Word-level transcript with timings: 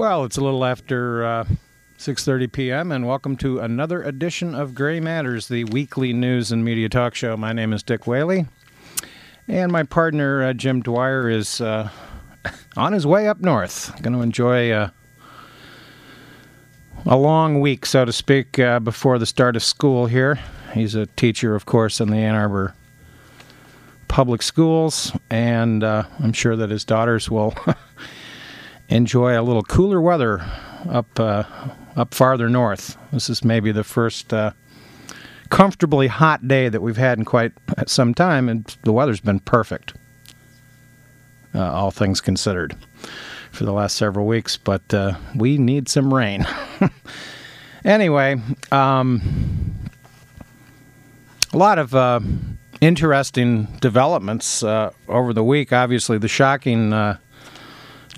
Well, 0.00 0.24
it's 0.24 0.38
a 0.38 0.40
little 0.40 0.64
after 0.64 1.22
uh, 1.26 1.44
6:30 1.98 2.50
p.m. 2.50 2.90
and 2.90 3.06
welcome 3.06 3.36
to 3.36 3.58
another 3.58 4.02
edition 4.02 4.54
of 4.54 4.74
Gray 4.74 4.98
Matters, 4.98 5.48
the 5.48 5.64
weekly 5.64 6.14
news 6.14 6.50
and 6.50 6.64
media 6.64 6.88
talk 6.88 7.14
show. 7.14 7.36
My 7.36 7.52
name 7.52 7.74
is 7.74 7.82
Dick 7.82 8.06
Whaley, 8.06 8.46
and 9.46 9.70
my 9.70 9.82
partner 9.82 10.42
uh, 10.42 10.52
Jim 10.54 10.80
Dwyer 10.80 11.28
is 11.28 11.60
uh, 11.60 11.90
on 12.78 12.94
his 12.94 13.06
way 13.06 13.28
up 13.28 13.40
north. 13.40 13.92
Going 14.00 14.14
to 14.14 14.22
enjoy 14.22 14.70
uh, 14.70 14.88
a 17.04 17.18
long 17.18 17.60
week, 17.60 17.84
so 17.84 18.06
to 18.06 18.12
speak, 18.12 18.58
uh, 18.58 18.80
before 18.80 19.18
the 19.18 19.26
start 19.26 19.54
of 19.54 19.62
school 19.62 20.06
here. 20.06 20.38
He's 20.72 20.94
a 20.94 21.08
teacher, 21.08 21.54
of 21.54 21.66
course, 21.66 22.00
in 22.00 22.08
the 22.08 22.16
Ann 22.16 22.36
Arbor 22.36 22.74
public 24.08 24.42
schools, 24.42 25.12
and 25.30 25.84
uh, 25.84 26.04
I'm 26.20 26.32
sure 26.32 26.56
that 26.56 26.70
his 26.70 26.86
daughters 26.86 27.30
will 27.30 27.54
enjoy 28.90 29.40
a 29.40 29.42
little 29.42 29.62
cooler 29.62 30.00
weather 30.00 30.44
up 30.88 31.18
uh, 31.18 31.44
up 31.96 32.12
farther 32.14 32.48
north. 32.48 32.96
This 33.12 33.30
is 33.30 33.44
maybe 33.44 33.72
the 33.72 33.84
first 33.84 34.32
uh, 34.32 34.52
comfortably 35.48 36.08
hot 36.08 36.46
day 36.46 36.68
that 36.68 36.82
we've 36.82 36.96
had 36.96 37.18
in 37.18 37.24
quite 37.24 37.52
some 37.86 38.14
time, 38.14 38.48
and 38.48 38.76
the 38.82 38.92
weather's 38.92 39.20
been 39.20 39.40
perfect, 39.40 39.94
uh, 41.54 41.72
all 41.72 41.90
things 41.90 42.20
considered, 42.20 42.76
for 43.50 43.64
the 43.64 43.72
last 43.72 43.96
several 43.96 44.26
weeks. 44.26 44.56
But 44.56 44.92
uh, 44.92 45.14
we 45.34 45.58
need 45.58 45.88
some 45.88 46.12
rain. 46.12 46.46
anyway, 47.84 48.40
um, 48.70 49.74
a 51.52 51.58
lot 51.58 51.78
of 51.78 51.94
uh, 51.94 52.20
interesting 52.80 53.64
developments 53.80 54.62
uh, 54.62 54.92
over 55.08 55.32
the 55.32 55.44
week. 55.44 55.72
Obviously, 55.72 56.18
the 56.18 56.28
shocking 56.28 56.92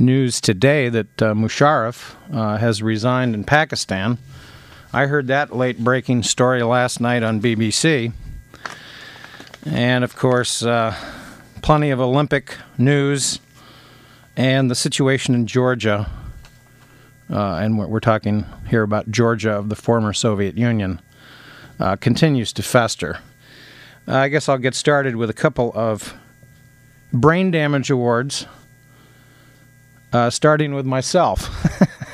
news 0.00 0.40
today 0.40 0.88
that 0.88 1.22
uh, 1.22 1.34
Musharraf 1.34 2.14
uh, 2.32 2.56
has 2.58 2.82
resigned 2.82 3.34
in 3.34 3.44
Pakistan. 3.44 4.18
I 4.92 5.06
heard 5.06 5.26
that 5.28 5.54
late 5.54 5.78
breaking 5.78 6.22
story 6.22 6.62
last 6.62 7.00
night 7.00 7.22
on 7.22 7.40
BBC. 7.40 8.12
And 9.64 10.04
of 10.04 10.16
course, 10.16 10.62
uh, 10.62 10.94
plenty 11.62 11.90
of 11.90 12.00
Olympic 12.00 12.56
news 12.76 13.40
and 14.36 14.70
the 14.70 14.74
situation 14.74 15.34
in 15.34 15.46
Georgia. 15.46 16.10
Uh, 17.30 17.56
and 17.56 17.78
we're 17.78 18.00
talking 18.00 18.44
here 18.68 18.82
about 18.82 19.10
Georgia 19.10 19.52
of 19.52 19.68
the 19.68 19.76
former 19.76 20.12
Soviet 20.12 20.58
Union, 20.58 21.00
uh, 21.80 21.96
continues 21.96 22.52
to 22.52 22.62
fester. 22.62 23.20
I 24.06 24.28
guess 24.28 24.48
I'll 24.48 24.58
get 24.58 24.74
started 24.74 25.16
with 25.16 25.30
a 25.30 25.34
couple 25.34 25.72
of 25.74 26.14
brain 27.12 27.50
damage 27.50 27.90
awards 27.90 28.46
uh, 30.12 30.30
starting 30.30 30.74
with 30.74 30.86
myself. 30.86 31.50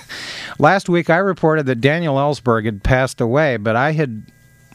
Last 0.58 0.88
week, 0.88 1.08
I 1.08 1.18
reported 1.18 1.66
that 1.66 1.80
Daniel 1.80 2.16
Ellsberg 2.16 2.64
had 2.64 2.82
passed 2.82 3.20
away, 3.20 3.56
but 3.56 3.76
I 3.76 3.92
had 3.92 4.24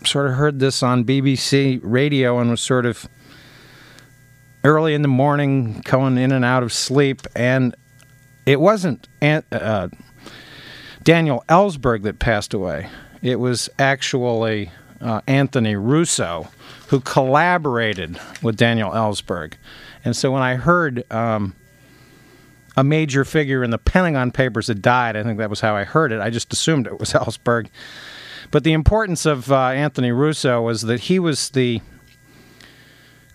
sort 0.06 0.28
of 0.28 0.34
heard 0.34 0.60
this 0.60 0.82
on 0.82 1.04
BBC 1.04 1.80
radio 1.84 2.40
and 2.40 2.50
was 2.50 2.62
sort 2.62 2.86
of 2.86 3.08
early 4.64 4.94
in 4.94 5.02
the 5.02 5.08
morning, 5.08 5.82
going 5.84 6.18
in 6.18 6.32
and 6.32 6.46
out 6.46 6.64
of 6.64 6.72
sleep, 6.72 7.28
and 7.36 7.76
it 8.46 8.60
wasn't 8.60 9.08
uh, 9.22 9.90
Daniel 11.04 11.44
Ellsberg 11.50 12.04
that 12.04 12.20
passed 12.20 12.54
away. 12.54 12.90
It 13.22 13.40
was 13.40 13.70
actually 13.80 14.72
uh, 15.02 15.22
Anthony 15.28 15.76
Russo 15.76 16.48
who 16.88 17.00
collaborated 17.00 18.20
with 18.42 18.56
Daniel 18.56 18.92
Ellsberg. 18.92 19.54
And 20.06 20.16
so 20.16 20.32
when 20.32 20.42
I 20.42 20.56
heard 20.56 21.12
um, 21.12 21.56
a 22.76 22.84
major 22.84 23.24
figure 23.24 23.64
in 23.64 23.72
the 23.72 23.78
Pentagon 23.78 24.32
Papers 24.32 24.68
had 24.68 24.82
died. 24.82 25.16
I 25.16 25.24
think 25.24 25.38
that 25.38 25.50
was 25.50 25.62
how 25.62 25.76
I 25.76 25.84
heard 25.84 26.12
it. 26.12 26.20
I 26.20 26.30
just 26.30 26.52
assumed 26.52 26.88
it 26.88 27.00
was 27.00 27.14
Ellsberg. 27.14 27.68
But 28.52 28.64
the 28.64 28.74
importance 28.74 29.26
of 29.26 29.52
uh, 29.52 29.70
Anthony 29.70 30.11
Russo 30.11 30.61
was 30.61 30.83
that 30.83 31.02
he 31.02 31.20
was 31.20 31.50
the 31.50 31.82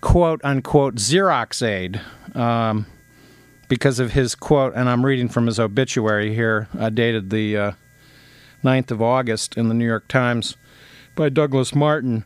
quote 0.01 0.39
unquote 0.43 0.95
Xerox 0.95 1.61
aide 1.65 1.99
um, 2.35 2.85
because 3.67 3.99
of 3.99 4.13
his 4.13 4.35
quote, 4.35 4.73
and 4.75 4.89
I'm 4.89 5.05
reading 5.05 5.29
from 5.29 5.45
his 5.45 5.59
obituary 5.59 6.33
here, 6.33 6.67
uh, 6.77 6.89
dated 6.89 7.29
the 7.29 7.57
uh, 7.57 7.71
9th 8.63 8.91
of 8.91 9.01
August 9.01 9.57
in 9.57 9.67
the 9.67 9.73
New 9.73 9.85
York 9.85 10.07
Times 10.07 10.57
by 11.15 11.29
Douglas 11.29 11.75
Martin. 11.75 12.25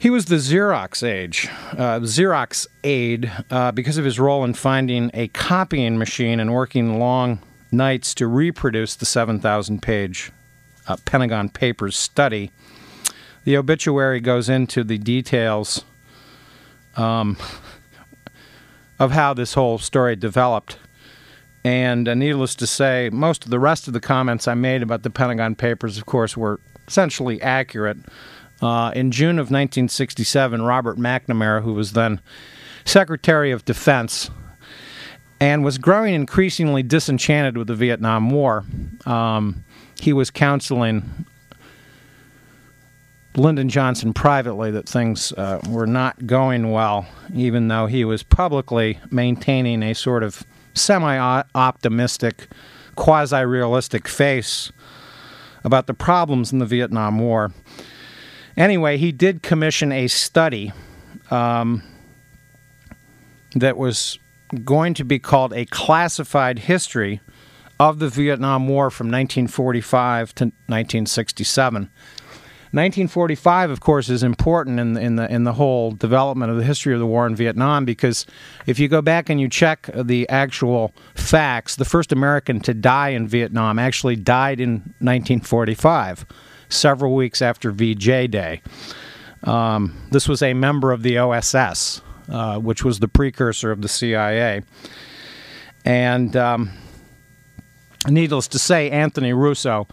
He 0.00 0.10
was 0.10 0.26
the 0.26 0.36
Xerox 0.36 1.02
age, 1.02 1.48
uh, 1.72 1.98
Xerox 2.00 2.68
aide, 2.84 3.32
uh, 3.50 3.72
because 3.72 3.98
of 3.98 4.04
his 4.04 4.20
role 4.20 4.44
in 4.44 4.54
finding 4.54 5.10
a 5.12 5.26
copying 5.28 5.98
machine 5.98 6.38
and 6.38 6.54
working 6.54 7.00
long 7.00 7.40
nights 7.72 8.14
to 8.14 8.28
reproduce 8.28 8.94
the 8.94 9.04
7,000 9.04 9.82
page 9.82 10.30
uh, 10.86 10.96
Pentagon 11.04 11.48
Papers 11.48 11.96
study. 11.96 12.52
The 13.42 13.56
obituary 13.56 14.20
goes 14.20 14.48
into 14.48 14.84
the 14.84 14.98
details 14.98 15.84
um, 16.96 17.36
of 19.00 19.10
how 19.10 19.34
this 19.34 19.54
whole 19.54 19.78
story 19.78 20.14
developed. 20.14 20.78
And 21.64 22.08
uh, 22.08 22.14
needless 22.14 22.54
to 22.56 22.68
say, 22.68 23.10
most 23.12 23.44
of 23.44 23.50
the 23.50 23.58
rest 23.58 23.88
of 23.88 23.94
the 23.94 24.00
comments 24.00 24.46
I 24.46 24.54
made 24.54 24.82
about 24.82 25.02
the 25.02 25.10
Pentagon 25.10 25.56
Papers, 25.56 25.98
of 25.98 26.06
course, 26.06 26.36
were 26.36 26.60
essentially 26.86 27.42
accurate. 27.42 27.98
Uh, 28.60 28.92
in 28.94 29.10
June 29.10 29.38
of 29.38 29.46
1967, 29.46 30.62
Robert 30.62 30.98
McNamara, 30.98 31.62
who 31.62 31.74
was 31.74 31.92
then 31.92 32.20
Secretary 32.84 33.50
of 33.50 33.64
Defense, 33.64 34.30
and 35.40 35.64
was 35.64 35.78
growing 35.78 36.14
increasingly 36.14 36.82
disenchanted 36.82 37.56
with 37.56 37.68
the 37.68 37.74
Vietnam 37.74 38.30
War, 38.30 38.64
um, 39.06 39.64
he 40.00 40.12
was 40.12 40.30
counseling 40.30 41.26
Lyndon 43.36 43.68
Johnson 43.68 44.12
privately 44.12 44.70
that 44.72 44.88
things 44.88 45.32
uh, 45.32 45.60
were 45.68 45.86
not 45.86 46.26
going 46.26 46.72
well, 46.72 47.06
even 47.34 47.68
though 47.68 47.86
he 47.86 48.04
was 48.04 48.22
publicly 48.22 48.98
maintaining 49.10 49.82
a 49.82 49.94
sort 49.94 50.22
of 50.22 50.44
semi 50.74 51.42
optimistic, 51.54 52.48
quasi 52.96 53.44
realistic 53.44 54.08
face 54.08 54.72
about 55.64 55.86
the 55.86 55.94
problems 55.94 56.52
in 56.52 56.58
the 56.58 56.66
Vietnam 56.66 57.18
War. 57.18 57.52
Anyway, 58.58 58.96
he 58.98 59.12
did 59.12 59.40
commission 59.40 59.92
a 59.92 60.08
study 60.08 60.72
um, 61.30 61.80
that 63.54 63.76
was 63.76 64.18
going 64.64 64.94
to 64.94 65.04
be 65.04 65.20
called 65.20 65.52
a 65.52 65.64
classified 65.66 66.58
history 66.58 67.20
of 67.78 68.00
the 68.00 68.08
Vietnam 68.08 68.66
War 68.66 68.90
from 68.90 69.06
1945 69.06 70.34
to 70.34 70.44
1967. 70.44 71.82
1945, 71.82 73.70
of 73.70 73.78
course, 73.78 74.10
is 74.10 74.24
important 74.24 74.80
in 74.80 74.96
in 74.96 75.14
the 75.14 75.32
in 75.32 75.44
the 75.44 75.52
whole 75.52 75.92
development 75.92 76.50
of 76.50 76.58
the 76.58 76.64
history 76.64 76.92
of 76.92 76.98
the 76.98 77.06
war 77.06 77.28
in 77.28 77.36
Vietnam 77.36 77.84
because 77.84 78.26
if 78.66 78.80
you 78.80 78.88
go 78.88 79.00
back 79.00 79.30
and 79.30 79.40
you 79.40 79.48
check 79.48 79.88
the 79.94 80.28
actual 80.28 80.92
facts, 81.14 81.76
the 81.76 81.84
first 81.84 82.10
American 82.12 82.58
to 82.60 82.74
die 82.74 83.10
in 83.10 83.28
Vietnam 83.28 83.78
actually 83.78 84.16
died 84.16 84.58
in 84.60 84.72
1945 84.98 86.26
several 86.68 87.14
weeks 87.14 87.42
after 87.42 87.70
VJ 87.70 88.30
Day. 88.30 88.62
Um, 89.44 89.94
this 90.10 90.28
was 90.28 90.42
a 90.42 90.54
member 90.54 90.92
of 90.92 91.02
the 91.02 91.18
OSS, 91.18 92.02
uh, 92.28 92.58
which 92.58 92.84
was 92.84 92.98
the 92.98 93.08
precursor 93.08 93.70
of 93.70 93.82
the 93.82 93.88
CIA. 93.88 94.62
And 95.84 96.36
um, 96.36 96.70
needless 98.06 98.48
to 98.48 98.58
say, 98.58 98.90
Anthony 98.90 99.32
Russo 99.32 99.86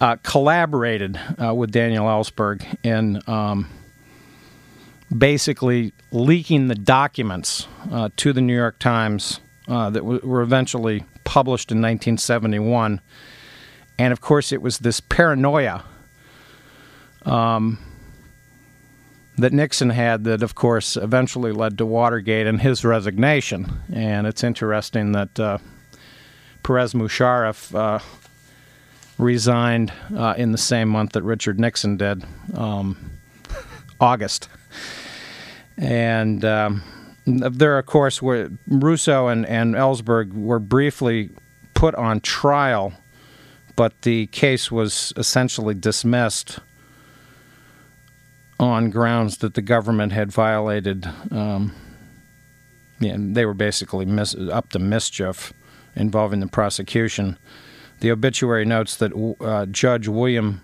uh, 0.00 0.16
collaborated 0.22 1.20
uh, 1.42 1.54
with 1.54 1.70
Daniel 1.70 2.06
Ellsberg 2.06 2.64
in 2.82 3.20
um, 3.26 3.68
basically 5.16 5.92
leaking 6.10 6.68
the 6.68 6.74
documents 6.74 7.68
uh, 7.90 8.08
to 8.16 8.32
the 8.32 8.40
New 8.40 8.56
York 8.56 8.78
Times 8.78 9.40
uh, 9.68 9.90
that 9.90 10.00
w- 10.00 10.20
were 10.24 10.42
eventually 10.42 11.04
published 11.24 11.70
in 11.70 11.76
1971. 11.76 13.00
And 13.98 14.12
of 14.12 14.20
course, 14.20 14.50
it 14.50 14.62
was 14.62 14.78
this 14.78 15.00
paranoia 15.00 15.84
um, 17.24 17.78
that 19.38 19.52
Nixon 19.52 19.90
had 19.90 20.24
that, 20.24 20.42
of 20.42 20.54
course, 20.54 20.96
eventually 20.96 21.52
led 21.52 21.78
to 21.78 21.86
Watergate 21.86 22.46
and 22.46 22.60
his 22.60 22.84
resignation. 22.84 23.80
And 23.92 24.26
it's 24.26 24.44
interesting 24.44 25.12
that 25.12 25.40
uh, 25.40 25.58
Pervez 26.62 26.92
Musharraf 26.92 27.74
uh, 27.74 27.98
resigned 29.18 29.92
uh, 30.14 30.34
in 30.36 30.52
the 30.52 30.58
same 30.58 30.88
month 30.88 31.12
that 31.12 31.22
Richard 31.22 31.58
Nixon 31.58 31.96
did, 31.96 32.24
um, 32.54 33.18
August. 34.00 34.48
And 35.78 36.44
um, 36.44 36.82
there, 37.26 37.78
of 37.78 37.86
course, 37.86 38.20
were 38.20 38.50
Russo 38.66 39.28
and, 39.28 39.46
and 39.46 39.74
Ellsberg 39.74 40.32
were 40.32 40.58
briefly 40.58 41.30
put 41.74 41.94
on 41.94 42.20
trial, 42.20 42.92
but 43.76 44.02
the 44.02 44.26
case 44.28 44.70
was 44.70 45.12
essentially 45.16 45.74
dismissed 45.74 46.58
on 48.58 48.90
grounds 48.90 49.38
that 49.38 49.54
the 49.54 49.62
government 49.62 50.12
had 50.12 50.30
violated. 50.30 51.08
Um, 51.30 51.74
yeah, 53.00 53.16
they 53.18 53.44
were 53.44 53.54
basically 53.54 54.04
mis- 54.04 54.36
up 54.36 54.70
to 54.70 54.78
mischief 54.78 55.52
involving 55.94 56.40
the 56.40 56.46
prosecution. 56.46 57.38
The 58.00 58.10
obituary 58.10 58.64
notes 58.64 58.96
that 58.96 59.12
uh, 59.40 59.66
Judge 59.66 60.08
William 60.08 60.62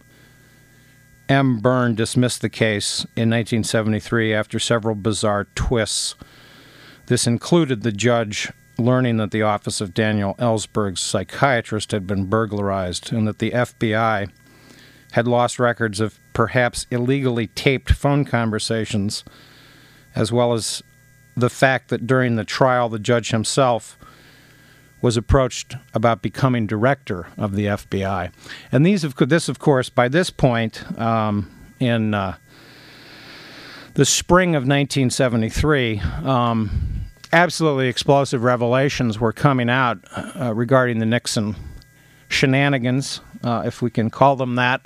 M. 1.29 1.59
Byrne 1.59 1.95
dismissed 1.95 2.41
the 2.41 2.49
case 2.49 3.01
in 3.17 3.31
1973 3.31 4.33
after 4.33 4.59
several 4.59 4.95
bizarre 4.95 5.47
twists. 5.55 6.15
This 7.07 7.27
included 7.27 7.83
the 7.83 7.93
judge 7.93 8.51
learning 8.79 9.17
that 9.17 9.31
the 9.31 9.43
office 9.43 9.81
of 9.81 9.93
Daniel 9.93 10.35
Ellsberg's 10.39 11.01
psychiatrist 11.01 11.91
had 11.91 12.07
been 12.07 12.27
burglarized 12.27 13.13
and 13.13 13.27
that 13.27 13.41
the 13.41 13.51
FBI 13.51 14.31
had 15.13 15.27
lost 15.27 15.59
records 15.59 16.01
of 16.01 16.19
perhaps 16.39 16.87
illegally 16.93 17.49
taped 17.49 17.91
phone 17.91 18.25
conversations, 18.25 19.25
as 20.15 20.31
well 20.31 20.53
as 20.53 20.85
the 21.35 21.51
fact 21.51 21.89
that 21.89 22.07
during 22.07 22.37
the 22.37 22.45
trial, 22.45 22.89
the 22.89 23.01
judge 23.01 23.33
himself 23.33 23.99
was 25.01 25.17
approached 25.17 25.75
about 25.95 26.23
becoming 26.23 26.65
director 26.65 27.27
of 27.37 27.57
the 27.57 27.65
FBI. 27.65 28.31
And 28.71 28.87
these, 28.87 29.03
of 29.03 29.17
this, 29.17 29.49
of 29.49 29.59
course, 29.59 29.89
by 29.89 30.07
this 30.07 30.31
point 30.31 30.85
um, 30.97 31.51
in 31.81 32.15
uh, 32.15 32.37
the 33.95 34.05
spring 34.05 34.51
of 34.51 34.61
1973, 34.61 35.99
um, 36.23 36.71
absolutely 37.33 37.89
explosive 37.89 38.45
revelations 38.45 39.19
were 39.19 39.33
coming 39.33 39.69
out 39.69 39.99
uh, 40.41 40.55
regarding 40.55 41.01
the 41.01 41.07
Nixon 41.07 41.57
shenanigans, 42.29 43.23
uh, 43.43 43.65
if 43.67 43.83
we 43.83 43.91
can 43.91 44.09
call 44.09 44.37
them 44.37 44.55
that. 44.55 44.83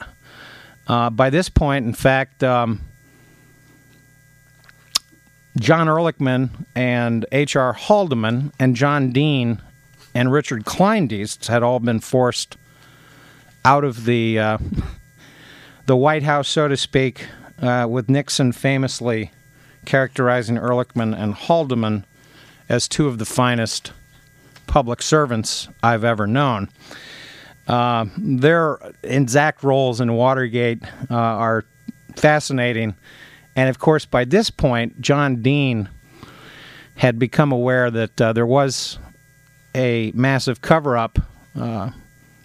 Uh, 0.87 1.11
by 1.11 1.31
this 1.31 1.49
point, 1.49 1.87
in 1.87 1.94
fact, 1.94 2.43
um, 2.43 2.81
John 5.58 5.87
Ehrlichman 5.87 6.67
and 6.75 7.26
H.R. 7.31 7.75
Haldeman 7.75 8.52
and 8.58 8.75
John 8.75 9.11
Dean 9.11 9.61
and 10.14 10.32
Richard 10.32 10.64
Kleindienst 10.64 11.46
had 11.46 11.62
all 11.62 11.79
been 11.79 12.00
forced 12.00 12.56
out 13.64 13.84
of 13.84 14.05
the 14.05 14.38
uh, 14.38 14.58
the 15.87 15.96
White 15.96 16.23
House, 16.23 16.49
so 16.49 16.69
to 16.69 16.76
speak, 16.76 17.26
uh, 17.61 17.87
with 17.88 18.08
Nixon 18.08 18.52
famously 18.52 19.31
characterizing 19.84 20.56
Ehrlichman 20.56 21.17
and 21.17 21.34
Haldeman 21.34 22.05
as 22.69 22.88
two 22.88 23.08
of 23.08 23.19
the 23.19 23.25
finest 23.25 23.93
public 24.67 25.02
servants 25.02 25.69
I've 25.82 26.05
ever 26.05 26.26
known. 26.26 26.69
Uh, 27.72 28.04
their 28.19 28.78
exact 29.02 29.64
roles 29.64 30.02
in 30.02 30.12
Watergate 30.12 30.84
uh, 31.10 31.14
are 31.14 31.64
fascinating. 32.16 32.94
And 33.56 33.70
of 33.70 33.78
course, 33.78 34.04
by 34.04 34.26
this 34.26 34.50
point, 34.50 35.00
John 35.00 35.40
Dean 35.40 35.88
had 36.96 37.19
become 37.19 37.50
aware 37.50 37.90
that 37.90 38.20
uh, 38.20 38.34
there 38.34 38.44
was 38.44 38.98
a 39.74 40.12
massive 40.14 40.60
cover 40.60 40.98
up 40.98 41.19
uh, 41.58 41.92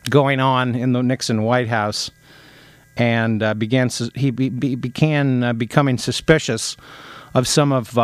going 0.10 0.40
on 0.40 0.76
in 0.76 0.94
the 0.94 1.04
Nixon 1.04 1.44
White 1.44 1.68
House 1.68 2.10
and 2.96 3.44
uh, 3.44 3.54
began 3.54 3.90
he 4.16 4.32
be, 4.32 4.48
began 4.48 5.44
uh, 5.44 5.52
becoming 5.52 5.98
suspicious 5.98 6.78
of 7.34 7.50
some 7.50 7.74
of 7.74 7.98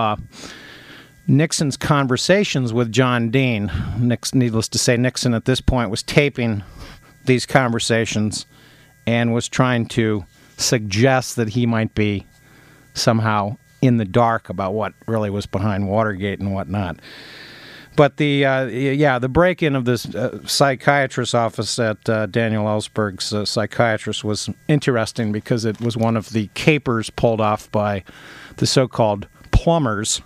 Nixon's 1.25 1.77
conversations 1.77 2.73
with 2.73 2.91
John 2.91 3.29
Dean. 3.29 3.71
Nixon, 3.97 4.39
needless 4.39 4.67
to 4.67 4.77
say, 4.77 4.97
Nixon 4.97 5.33
at 5.33 5.45
this 5.45 5.61
point 5.61 5.89
was 5.89 6.03
taping 6.03 6.63
these 7.25 7.45
conversations 7.45 8.45
and 9.05 9.33
was 9.33 9.47
trying 9.49 9.85
to 9.87 10.25
suggest 10.57 11.35
that 11.35 11.49
he 11.49 11.65
might 11.65 11.93
be 11.95 12.25
somehow 12.93 13.57
in 13.81 13.97
the 13.97 14.05
dark 14.05 14.49
about 14.49 14.73
what 14.73 14.93
really 15.07 15.29
was 15.29 15.45
behind 15.45 15.87
Watergate 15.87 16.39
and 16.39 16.53
whatnot. 16.53 16.99
But 17.95 18.17
the 18.17 18.45
uh, 18.45 18.65
yeah, 18.65 19.19
the 19.19 19.29
break-in 19.29 19.75
of 19.75 19.85
this 19.85 20.05
uh, 20.15 20.39
psychiatrist's 20.47 21.35
office 21.35 21.77
at 21.77 22.09
uh, 22.09 22.25
Daniel 22.25 22.65
Ellsberg's 22.65 23.31
uh, 23.31 23.45
psychiatrist 23.45 24.23
was 24.23 24.49
interesting 24.67 25.31
because 25.31 25.63
it 25.63 25.79
was 25.79 25.95
one 25.95 26.17
of 26.17 26.31
the 26.31 26.49
capers 26.55 27.11
pulled 27.11 27.39
off 27.39 27.71
by 27.71 28.03
the 28.57 28.65
so-called 28.65 29.27
plumbers, 29.51 30.21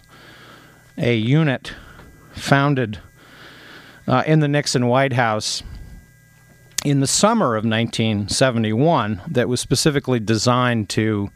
a 0.98 1.16
unit 1.16 1.74
founded 2.32 3.00
uh, 4.08 4.24
in 4.26 4.40
the 4.40 4.48
Nixon 4.48 4.88
White 4.88 5.14
House 5.14 5.62
in 6.88 7.02
the 7.02 7.08
summer 7.08 7.58
of 7.58 7.66
1971 7.66 9.22
that 9.28 9.50
was 9.50 9.60
specifically 9.60 10.22
designed 10.22 10.88
to 10.88 11.30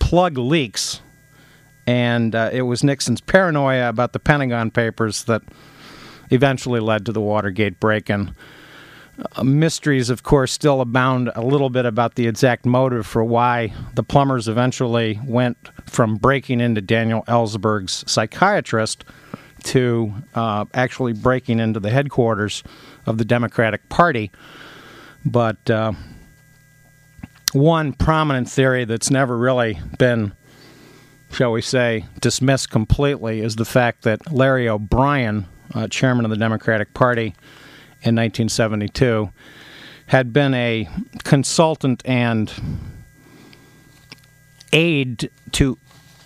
plug 0.00 0.36
leaks. 0.36 1.02
And 1.86 2.34
uh, 2.34 2.50
it 2.52 2.62
was 2.62 2.82
Nixon's 2.82 3.20
paranoia 3.20 3.88
about 3.88 4.12
the 4.12 4.18
Pentagon 4.18 4.72
Papers 4.72 5.22
that 5.24 5.42
eventually 6.30 6.80
led 6.80 7.06
to 7.06 7.12
the 7.12 7.20
Watergate 7.20 7.78
break 7.78 8.10
in. 8.10 8.34
Uh, 9.36 9.44
mysteries, 9.44 10.10
of 10.10 10.24
course, 10.24 10.50
still 10.50 10.80
abound 10.80 11.30
a 11.36 11.42
little 11.42 11.70
bit 11.70 11.86
about 11.86 12.16
the 12.16 12.26
exact 12.26 12.66
motive 12.66 13.06
for 13.06 13.22
why 13.22 13.72
the 13.94 14.02
plumbers 14.02 14.48
eventually 14.48 15.20
went 15.24 15.56
from 15.86 16.16
breaking 16.16 16.60
into 16.60 16.80
Daniel 16.80 17.22
Ellsberg's 17.28 18.02
psychiatrist 18.10 19.04
to 19.62 20.12
uh, 20.34 20.64
actually 20.74 21.12
breaking 21.12 21.60
into 21.60 21.78
the 21.78 21.90
headquarters 21.90 22.64
of 23.06 23.18
the 23.18 23.24
Democratic 23.24 23.88
Party. 23.88 24.32
But 25.28 25.68
uh, 25.68 25.92
one 27.52 27.92
prominent 27.92 28.48
theory 28.48 28.86
that's 28.86 29.10
never 29.10 29.36
really 29.36 29.78
been, 29.98 30.32
shall 31.30 31.52
we 31.52 31.60
say, 31.60 32.06
dismissed 32.20 32.70
completely 32.70 33.40
is 33.40 33.56
the 33.56 33.66
fact 33.66 34.02
that 34.02 34.32
Larry 34.32 34.68
O'Brien, 34.68 35.46
uh, 35.74 35.86
chairman 35.88 36.24
of 36.24 36.30
the 36.30 36.36
Democratic 36.38 36.94
Party 36.94 37.34
in 38.00 38.16
1972, 38.16 39.30
had 40.06 40.32
been 40.32 40.54
a 40.54 40.88
consultant 41.24 42.00
and 42.06 42.50
aide 44.72 45.30
to 45.52 45.76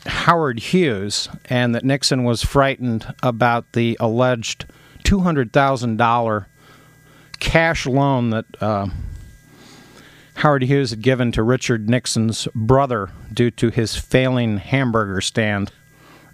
Howard 0.07 0.61
Hughes, 0.61 1.29
and 1.47 1.75
that 1.75 1.85
Nixon 1.85 2.23
was 2.23 2.45
frightened 2.45 3.13
about 3.21 3.73
the 3.73 3.97
alleged 3.99 4.67
$200,000 5.03 6.47
cash 7.43 7.87
loan 7.87 8.31
that 8.31 8.47
uh, 8.61 8.87
Howard 10.35 10.63
Hughes 10.63 10.91
had 10.91 11.03
given 11.03 11.33
to 11.33 11.43
Richard 11.43 11.91
Nixon's 11.91 12.47
brother 12.55 13.11
due 13.35 13.51
to 13.51 13.69
his 13.69 13.97
failing 13.97 14.59
hamburger 14.59 15.21
stand 15.21 15.73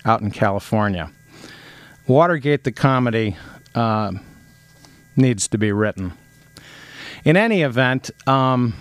out 0.05 0.21
in 0.21 0.31
California. 0.31 1.11
Watergate, 2.07 2.65
the 2.65 2.73
comedy, 2.73 3.39
uh, 3.75 4.13
needs 5.17 5.49
to 5.49 5.59
be 5.59 5.73
written. 5.73 6.13
In 7.25 7.39
any 7.39 7.63
event, 7.63 8.11
um, 8.29 8.75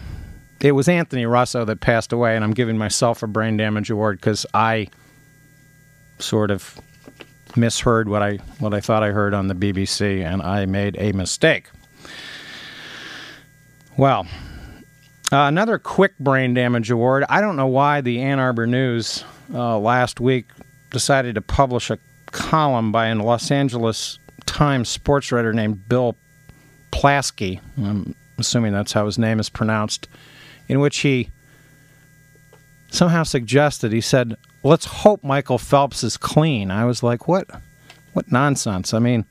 it 0.59 0.73
was 0.73 0.89
Anthony 0.89 1.25
Russo 1.25 1.63
that 1.63 1.79
passed 1.79 2.11
away, 2.11 2.35
and 2.35 2.43
I'm 2.43 2.53
giving 2.53 2.77
myself 2.77 3.23
a 3.23 3.27
brain 3.27 3.55
damage 3.55 3.89
award 3.89 4.19
because 4.19 4.45
I 4.53 4.89
sort 6.19 6.51
of 6.51 6.79
misheard 7.55 8.09
what 8.09 8.21
I 8.21 8.35
what 8.59 8.73
I 8.73 8.81
thought 8.81 9.01
I 9.01 9.11
heard 9.11 9.33
on 9.33 9.47
the 9.47 9.55
BBC, 9.55 10.23
and 10.25 10.41
I 10.41 10.65
made 10.65 10.97
a 10.99 11.13
mistake. 11.13 11.69
Well, 13.97 14.27
uh, 15.31 15.37
another 15.37 15.79
quick 15.79 16.19
brain 16.19 16.53
damage 16.53 16.91
award. 16.91 17.25
I 17.29 17.41
don't 17.41 17.55
know 17.55 17.65
why 17.65 18.01
the 18.01 18.21
Ann 18.21 18.39
Arbor 18.39 18.67
News 18.67 19.23
uh, 19.51 19.79
last 19.79 20.19
week 20.19 20.51
decided 20.91 21.33
to 21.33 21.41
publish 21.41 21.89
a 21.89 21.97
column 22.27 22.91
by 22.91 23.07
a 23.07 23.15
Los 23.15 23.49
Angeles 23.49 24.19
Times 24.45 24.87
sports 24.87 25.31
writer 25.31 25.51
named 25.51 25.89
Bill 25.89 26.15
Plaschke. 26.91 27.59
I'm 27.77 28.13
assuming 28.37 28.71
that's 28.71 28.93
how 28.93 29.07
his 29.07 29.17
name 29.17 29.39
is 29.39 29.49
pronounced, 29.49 30.07
in 30.67 30.79
which 30.79 30.99
he 30.99 31.31
somehow 32.91 33.23
suggested 33.23 33.91
he 33.91 34.01
said, 34.01 34.37
"Let's 34.61 34.85
hope 34.85 35.23
Michael 35.23 35.57
Phelps 35.57 36.03
is 36.03 36.17
clean." 36.17 36.69
I 36.69 36.85
was 36.85 37.01
like, 37.01 37.27
"What? 37.27 37.49
What 38.13 38.31
nonsense?" 38.31 38.93
I 38.93 38.99
mean, 38.99 39.25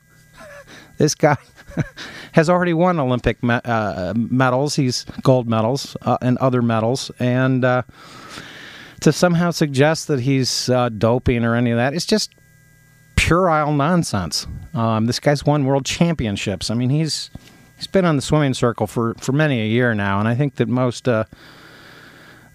this 0.97 1.15
guy 1.15 1.37
has 2.33 2.49
already 2.49 2.73
won 2.73 2.99
Olympic 2.99 3.41
me- 3.43 3.59
uh, 3.63 4.13
medals. 4.15 4.75
He's 4.75 5.05
gold 5.23 5.47
medals 5.47 5.95
uh, 6.01 6.17
and 6.21 6.37
other 6.39 6.61
medals, 6.61 7.11
and 7.19 7.63
uh, 7.63 7.83
to 9.01 9.11
somehow 9.11 9.51
suggest 9.51 10.07
that 10.07 10.21
he's 10.21 10.69
uh, 10.69 10.89
doping 10.89 11.43
or 11.43 11.55
any 11.55 11.71
of 11.71 11.77
that, 11.77 11.93
it's 11.93 12.05
just 12.05 12.33
puerile 13.15 13.73
nonsense. 13.73 14.47
Um, 14.73 15.05
this 15.05 15.19
guy's 15.19 15.45
won 15.45 15.65
world 15.65 15.85
championships. 15.85 16.69
I 16.69 16.73
mean, 16.73 16.89
he's 16.89 17.29
he's 17.77 17.87
been 17.87 18.05
on 18.05 18.15
the 18.15 18.21
swimming 18.21 18.53
circle 18.53 18.87
for 18.87 19.13
for 19.15 19.31
many 19.31 19.61
a 19.61 19.67
year 19.67 19.93
now, 19.93 20.19
and 20.19 20.27
I 20.27 20.35
think 20.35 20.55
that 20.55 20.67
most. 20.67 21.07
Uh, 21.07 21.25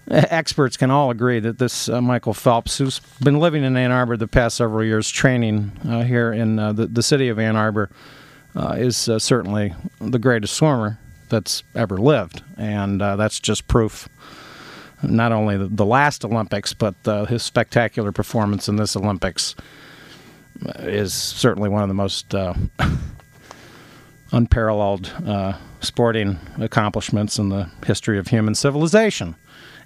experts 0.09 0.75
can 0.75 0.91
all 0.91 1.09
agree 1.11 1.39
that 1.39 1.59
this 1.59 1.87
uh, 1.87 2.01
Michael 2.01 2.33
Phelps, 2.33 2.77
who's 2.77 2.99
been 3.21 3.39
living 3.39 3.63
in 3.63 3.77
Ann 3.77 3.89
Arbor 3.89 4.17
the 4.17 4.27
past 4.27 4.57
several 4.57 4.83
years, 4.83 5.09
training 5.09 5.71
here 6.05 6.33
in 6.33 6.57
the, 6.57 6.89
the 6.91 7.01
city 7.01 7.29
of 7.29 7.39
Ann 7.39 7.55
Arbor, 7.55 7.89
uh, 8.55 8.75
is 8.77 9.09
uh, 9.09 9.19
certainly 9.19 9.73
the 9.99 10.19
greatest 10.19 10.53
swimmer 10.55 10.99
that's 11.29 11.63
ever 11.75 11.97
lived, 11.97 12.43
and 12.57 13.01
uh, 13.01 13.15
that's 13.15 13.39
just 13.39 13.67
proof. 13.67 14.07
Not 15.01 15.33
only 15.33 15.57
the, 15.57 15.85
last 15.85 16.23
Olympics, 16.23 16.73
but 16.73 16.95
uh, 17.05 17.25
his 17.25 17.43
spectacular 17.43 18.13
performance 18.13 18.69
in 18.69 18.77
this 18.77 18.95
Olympics 18.95 19.53
is 20.79 21.13
certainly 21.13 21.67
one 21.67 21.81
of 21.81 21.89
the 21.89 21.93
most 21.93 22.33
uh, 22.33 22.53
unparalleled 24.31 25.11
uh, 25.25 25.53
sporting 25.81 26.39
accomplishments 26.57 27.37
in 27.37 27.49
the 27.49 27.69
history 27.85 28.17
of 28.17 28.27
human 28.27 28.55
civilization. 28.55 29.35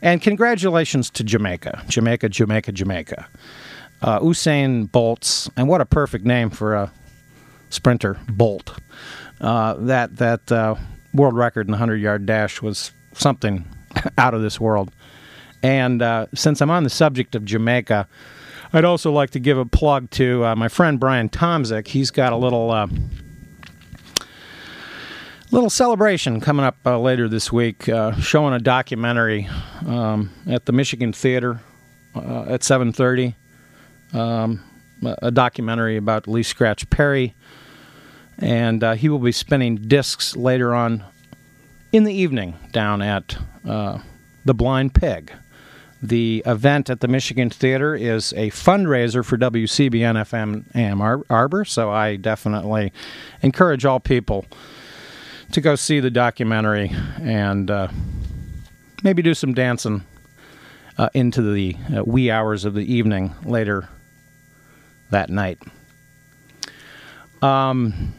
And 0.01 0.21
congratulations 0.21 1.09
to 1.11 1.23
Jamaica, 1.23 1.83
Jamaica, 1.87 2.29
Jamaica, 2.29 2.71
Jamaica. 2.71 3.27
Uh, 4.01 4.19
Usain 4.19 4.91
Bolt's, 4.91 5.49
and 5.57 5.67
what 5.67 5.81
a 5.81 5.85
perfect 5.85 6.23
name 6.23 6.51
for 6.51 6.75
a 6.75 6.91
sprinter, 7.69 8.17
Bolt. 8.27 8.79
Uh, 9.39 9.75
that 9.75 10.17
that 10.17 10.51
uh, 10.51 10.75
world 11.13 11.35
record 11.35 11.67
in 11.67 11.71
the 11.71 11.75
100 11.75 11.97
yard 11.97 12.25
dash 12.25 12.61
was 12.61 12.91
something 13.13 13.65
out 14.17 14.33
of 14.33 14.41
this 14.41 14.59
world. 14.59 14.91
And 15.63 16.01
uh, 16.01 16.27
since 16.33 16.61
I'm 16.61 16.69
on 16.69 16.83
the 16.83 16.89
subject 16.89 17.35
of 17.35 17.45
Jamaica, 17.45 18.07
I'd 18.73 18.85
also 18.85 19.11
like 19.11 19.31
to 19.31 19.39
give 19.39 19.57
a 19.57 19.65
plug 19.65 20.09
to 20.11 20.45
uh, 20.45 20.55
my 20.55 20.67
friend 20.67 20.99
Brian 20.99 21.29
Tomzik. 21.29 21.87
He's 21.87 22.11
got 22.11 22.33
a 22.33 22.35
little 22.35 22.71
uh, 22.71 22.87
little 25.51 25.69
celebration 25.69 26.41
coming 26.41 26.65
up 26.65 26.77
uh, 26.85 26.99
later 26.99 27.27
this 27.29 27.51
week, 27.51 27.89
showing 28.19 28.53
a 28.53 28.59
documentary 28.59 29.47
um, 29.85 30.31
at 30.47 30.65
the 30.65 30.71
Michigan 30.71 31.13
Theater 31.13 31.61
at 32.15 32.61
7:30. 32.61 33.35
Um, 34.13 34.63
a 35.03 35.31
documentary 35.31 35.97
about 35.97 36.27
Lee 36.27 36.43
Scratch 36.43 36.89
Perry, 36.89 37.35
and 38.39 38.83
uh, 38.83 38.93
he 38.93 39.09
will 39.09 39.19
be 39.19 39.31
spinning 39.31 39.75
discs 39.75 40.35
later 40.35 40.73
on 40.73 41.03
in 41.91 42.03
the 42.03 42.13
evening 42.13 42.55
down 42.71 43.01
at 43.01 43.37
uh, 43.65 43.99
the 44.45 44.53
Blind 44.53 44.93
Pig. 44.93 45.31
The 46.01 46.43
event 46.45 46.91
at 46.91 46.99
the 46.99 47.07
Michigan 47.07 47.49
Theater 47.49 47.95
is 47.95 48.31
a 48.33 48.51
fundraiser 48.51 49.25
for 49.25 49.35
WCBN 49.35 50.15
FM 50.15 50.63
Ann 50.75 51.01
Arbor, 51.29 51.65
so 51.65 51.89
I 51.89 52.17
definitely 52.17 52.93
encourage 53.41 53.83
all 53.83 53.99
people 53.99 54.45
to 55.53 55.61
go 55.61 55.75
see 55.75 55.99
the 55.99 56.11
documentary 56.11 56.91
and 57.19 57.71
uh, 57.71 57.87
maybe 59.01 59.23
do 59.23 59.33
some 59.33 59.55
dancing 59.55 60.03
uh, 60.99 61.09
into 61.15 61.41
the 61.41 61.75
uh, 61.95 62.03
wee 62.03 62.29
hours 62.29 62.65
of 62.65 62.75
the 62.75 62.93
evening 62.93 63.33
later 63.43 63.89
that 65.09 65.29
night. 65.29 65.59
Um, 67.41 68.13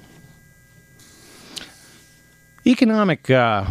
economic 2.69 3.31
uh, 3.31 3.65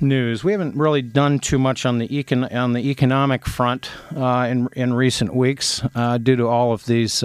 news. 0.00 0.44
We 0.44 0.52
haven't 0.52 0.76
really 0.76 1.02
done 1.02 1.38
too 1.38 1.58
much 1.58 1.86
on 1.86 1.98
the 1.98 2.08
econ- 2.08 2.54
on 2.54 2.74
the 2.74 2.90
economic 2.90 3.46
front 3.46 3.90
uh, 4.14 4.46
in 4.50 4.68
in 4.74 4.94
recent 4.94 5.34
weeks 5.34 5.82
uh, 5.94 6.18
due 6.18 6.36
to 6.36 6.46
all 6.46 6.72
of 6.72 6.84
these 6.86 7.24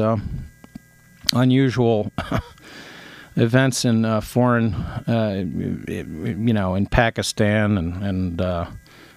unusual 1.34 2.12
events 3.36 3.86
in 3.86 4.04
uh, 4.04 4.22
foreign, 4.22 4.74
uh, 4.74 5.44
you 5.88 6.54
know, 6.54 6.76
in 6.76 6.86
Pakistan 6.88 7.78
and 7.78 8.04
and 8.04 8.42
uh, 8.42 8.66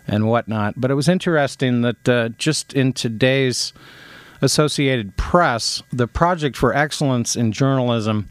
and 0.07 0.29
whatnot. 0.29 0.75
But 0.77 0.91
it 0.91 0.95
was 0.95 1.09
interesting 1.09 1.83
that 1.83 2.09
uh, 2.09 2.29
just 2.31 2.73
in 2.73 2.93
today's 2.93 3.73
Associated 4.43 5.17
Press, 5.17 5.83
the 5.93 6.07
Project 6.07 6.57
for 6.57 6.75
Excellence 6.75 7.37
in 7.37 7.53
Journalism 7.53 8.29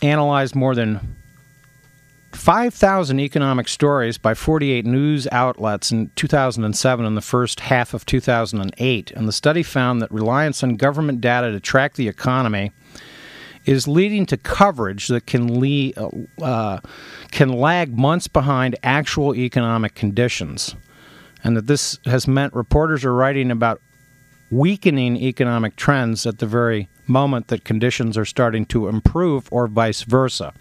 analyzed 0.00 0.54
more 0.54 0.74
than 0.74 1.16
5,000 2.38 3.18
economic 3.18 3.66
stories 3.66 4.16
by 4.16 4.32
48 4.32 4.86
news 4.86 5.26
outlets 5.32 5.90
in 5.90 6.10
2007 6.14 7.04
and 7.04 7.16
the 7.16 7.20
first 7.20 7.60
half 7.60 7.92
of 7.92 8.06
2008. 8.06 9.10
And 9.10 9.28
the 9.28 9.32
study 9.32 9.64
found 9.64 10.00
that 10.00 10.10
reliance 10.12 10.62
on 10.62 10.76
government 10.76 11.20
data 11.20 11.50
to 11.50 11.58
track 11.58 11.94
the 11.94 12.06
economy 12.06 12.70
is 13.66 13.88
leading 13.88 14.24
to 14.26 14.36
coverage 14.36 15.08
that 15.08 15.26
can, 15.26 15.58
lead, 15.58 15.98
uh, 16.40 16.78
can 17.32 17.48
lag 17.48 17.98
months 17.98 18.28
behind 18.28 18.76
actual 18.84 19.34
economic 19.34 19.96
conditions. 19.96 20.76
And 21.42 21.56
that 21.56 21.66
this 21.66 21.98
has 22.04 22.28
meant 22.28 22.54
reporters 22.54 23.04
are 23.04 23.12
writing 23.12 23.50
about 23.50 23.82
weakening 24.48 25.16
economic 25.16 25.74
trends 25.74 26.24
at 26.24 26.38
the 26.38 26.46
very 26.46 26.88
moment 27.08 27.48
that 27.48 27.64
conditions 27.64 28.16
are 28.16 28.24
starting 28.24 28.64
to 28.66 28.86
improve, 28.86 29.48
or 29.50 29.66
vice 29.66 30.02
versa. 30.02 30.54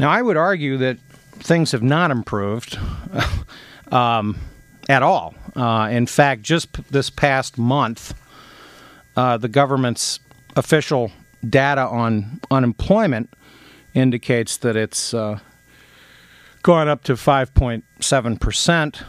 Now, 0.00 0.08
I 0.08 0.22
would 0.22 0.38
argue 0.38 0.78
that 0.78 0.98
things 1.32 1.72
have 1.72 1.82
not 1.82 2.10
improved 2.10 2.78
um, 3.92 4.38
at 4.88 5.02
all. 5.02 5.34
Uh, 5.54 5.90
in 5.92 6.06
fact, 6.06 6.40
just 6.40 6.72
p- 6.72 6.82
this 6.90 7.10
past 7.10 7.58
month, 7.58 8.14
uh, 9.14 9.36
the 9.36 9.48
government's 9.48 10.18
official 10.56 11.12
data 11.46 11.82
on 11.82 12.40
unemployment 12.50 13.34
indicates 13.92 14.56
that 14.56 14.74
it's 14.74 15.12
uh, 15.12 15.38
gone 16.62 16.88
up 16.88 17.04
to 17.04 17.12
5.7%, 17.12 19.02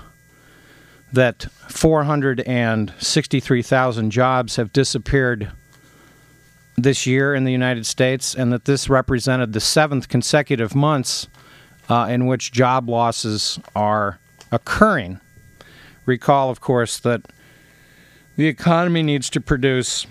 that 1.14 1.48
463,000 1.70 4.12
jobs 4.12 4.58
have 4.58 4.74
disappeared 4.74 5.54
this 6.76 7.06
year 7.06 7.36
in 7.36 7.44
the 7.44 7.52
United 7.52 7.86
States, 7.86 8.34
and 8.34 8.52
that 8.52 8.66
this 8.66 8.90
represented 8.90 9.54
the 9.54 9.60
seventh 9.60 10.08
consecutive 10.08 10.74
months 10.74 11.28
uh, 11.90 12.08
in 12.10 12.26
which 12.26 12.52
job 12.52 12.90
losses 12.90 13.60
are 13.76 14.20
occurring. 14.52 15.20
Recall, 16.06 16.50
of 16.50 16.62
course, 16.62 17.00
that 17.00 17.22
the 18.36 18.48
economy 18.48 19.04
needs 19.04 19.30
to 19.32 19.42
produce 19.42 20.08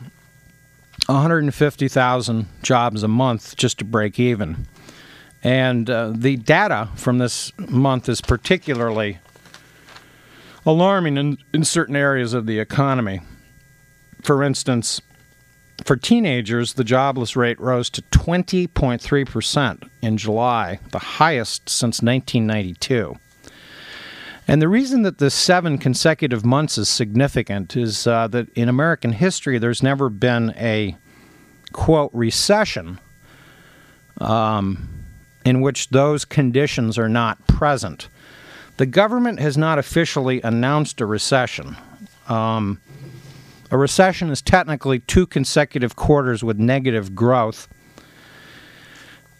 150,000 1.06 2.46
jobs 2.62 3.02
a 3.02 3.08
month 3.08 3.56
just 3.56 3.78
to 3.78 3.84
break 3.84 4.20
even. 4.20 4.66
And 5.42 5.88
uh, 5.88 6.12
the 6.14 6.36
data 6.36 6.90
from 6.96 7.18
this 7.18 7.52
month 7.58 8.08
is 8.08 8.20
particularly 8.20 9.18
alarming 10.66 11.16
in, 11.16 11.38
in 11.54 11.64
certain 11.64 11.96
areas 11.96 12.34
of 12.34 12.46
the 12.46 12.58
economy. 12.58 13.20
For 14.22 14.42
instance, 14.42 15.00
for 15.84 15.96
teenagers, 15.96 16.74
the 16.74 16.84
jobless 16.84 17.36
rate 17.36 17.58
rose 17.60 17.90
to 17.90 18.02
20.3% 18.02 19.90
in 20.02 20.16
July, 20.16 20.78
the 20.92 20.98
highest 20.98 21.68
since 21.68 22.02
1992. 22.02 23.16
And 24.48 24.60
the 24.60 24.68
reason 24.68 25.02
that 25.02 25.18
the 25.18 25.30
seven 25.30 25.78
consecutive 25.78 26.44
months 26.44 26.76
is 26.76 26.88
significant 26.88 27.76
is 27.76 28.06
uh, 28.06 28.26
that 28.28 28.48
in 28.54 28.68
American 28.68 29.12
history, 29.12 29.58
there's 29.58 29.82
never 29.82 30.08
been 30.08 30.50
a 30.56 30.96
quote 31.72 32.10
recession 32.12 32.98
um, 34.20 35.04
in 35.44 35.60
which 35.60 35.90
those 35.90 36.24
conditions 36.24 36.98
are 36.98 37.08
not 37.08 37.46
present. 37.46 38.08
The 38.76 38.86
government 38.86 39.40
has 39.40 39.56
not 39.56 39.78
officially 39.78 40.40
announced 40.42 41.00
a 41.00 41.06
recession. 41.06 41.76
Um, 42.28 42.80
a 43.70 43.78
recession 43.78 44.30
is 44.30 44.42
technically 44.42 44.98
two 45.00 45.26
consecutive 45.26 45.96
quarters 45.96 46.42
with 46.42 46.58
negative 46.58 47.14
growth. 47.14 47.68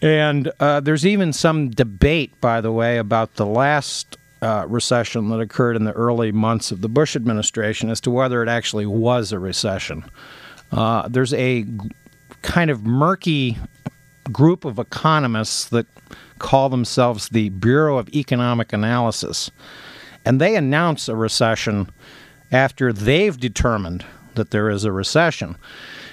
And 0.03 0.51
uh, 0.61 0.81
there's 0.81 1.05
even 1.05 1.33
some 1.33 1.71
debate, 1.71 2.41
by 2.41 2.61
the 2.61 2.73
way, 2.73 2.99
about 2.99 3.35
the 3.35 3.47
last 3.47 4.17
uh, 4.41 4.65
recession 4.69 5.29
that 5.29 5.41
occurred 5.41 5.77
in 5.77 5.85
the 5.85 5.93
early 5.93 6.33
months 6.33 6.71
of 6.71 6.81
the 6.81 6.89
Bush 6.89 7.17
administration 7.17 7.91
as 7.91 8.01
to 8.03 8.11
whether 8.11 8.43
it 8.43 8.49
actually 8.49 8.87
was 8.87 9.33
a 9.33 9.39
recession. 9.39 10.05
Uh, 10.73 11.09
there's 11.09 11.35
a 11.35 11.67
kind 12.43 12.71
of 12.71 12.87
murky 12.87 13.59
group 14.33 14.65
of 14.65 14.79
economists 14.79 15.69
that 15.69 15.87
call 16.39 16.69
themselves 16.69 17.29
the 17.29 17.51
Bureau 17.51 17.99
of 17.99 18.09
Economic 18.11 18.73
Analysis. 18.73 19.51
And 20.25 20.41
they 20.41 20.57
announce 20.57 21.09
a 21.09 21.17
recession 21.17 21.91
after 22.53 22.93
they've 22.93 23.39
determined 23.39 24.05
that 24.35 24.51
there 24.51 24.71
is 24.71 24.85
a 24.85 24.93
recession. 24.93 25.57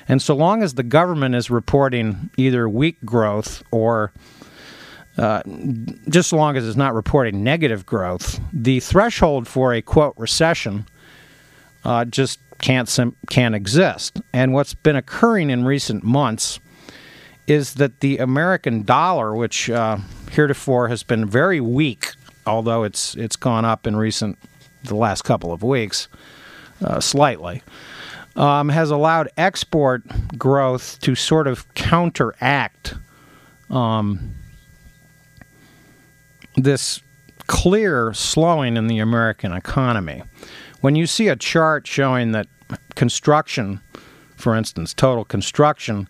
And 0.08 0.22
so 0.22 0.36
long 0.36 0.64
as 0.64 0.76
the 0.76 0.84
government 0.84 1.36
is 1.36 1.50
reporting 1.50 2.30
either 2.38 2.70
weak 2.70 2.98
growth 3.04 3.64
or 3.72 4.12
uh, 5.18 5.42
just 6.10 6.32
as 6.32 6.34
long 6.34 6.56
as 6.56 6.68
it's 6.68 6.78
not 6.78 6.94
reporting 6.94 7.44
negative 7.44 7.86
growth, 7.86 8.40
the 8.54 8.80
threshold 8.80 9.48
for 9.48 9.74
a 9.74 9.82
quote 9.82 10.14
recession 10.18 10.88
uh, 11.84 12.06
just 12.06 12.40
can't 12.60 12.88
sim- 12.88 13.16
can't 13.30 13.56
exist. 13.56 14.22
And 14.34 14.54
what's 14.54 14.74
been 14.74 14.96
occurring 14.96 15.50
in 15.50 15.66
recent 15.66 16.04
months 16.04 16.60
is 17.48 17.76
that 17.76 18.02
the 18.02 18.18
American 18.18 18.84
dollar, 18.84 19.36
which 19.36 19.70
uh, 19.70 19.98
heretofore 20.32 20.90
has 20.90 21.02
been 21.04 21.26
very 21.26 21.62
weak, 21.62 22.12
although 22.46 22.84
it's 22.84 23.16
it's 23.16 23.36
gone 23.36 23.66
up 23.66 23.88
in 23.88 23.96
recent 23.96 24.38
the 24.84 24.96
last 24.96 25.24
couple 25.24 25.52
of 25.52 25.64
weeks 25.64 26.08
uh, 26.84 27.00
slightly. 27.00 27.64
Um, 28.38 28.70
has 28.70 28.92
allowed 28.92 29.30
export 29.36 30.04
growth 30.38 31.00
to 31.02 31.16
sort 31.16 31.48
of 31.48 31.74
counteract 31.74 32.94
um, 33.72 34.36
this 36.56 37.02
clear 37.48 38.14
slowing 38.14 38.78
in 38.78 38.86
the 38.86 39.00
American 39.00 39.54
economy. 39.54 40.22
When 40.82 40.96
you 40.96 41.08
see 41.08 41.30
a 41.30 41.36
chart 41.36 41.88
showing 41.88 42.32
that 42.34 42.48
construction, 42.96 43.82
for 44.36 44.56
instance, 44.56 44.94
total 44.94 45.26
construction, 45.26 46.08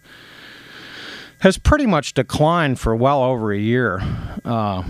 has 1.39 1.57
pretty 1.57 1.86
much 1.86 2.13
declined 2.13 2.79
for 2.79 2.96
well 2.96 3.24
over 3.24 3.53
a 3.53 3.60
year, 3.60 4.01
uh, 4.43 4.84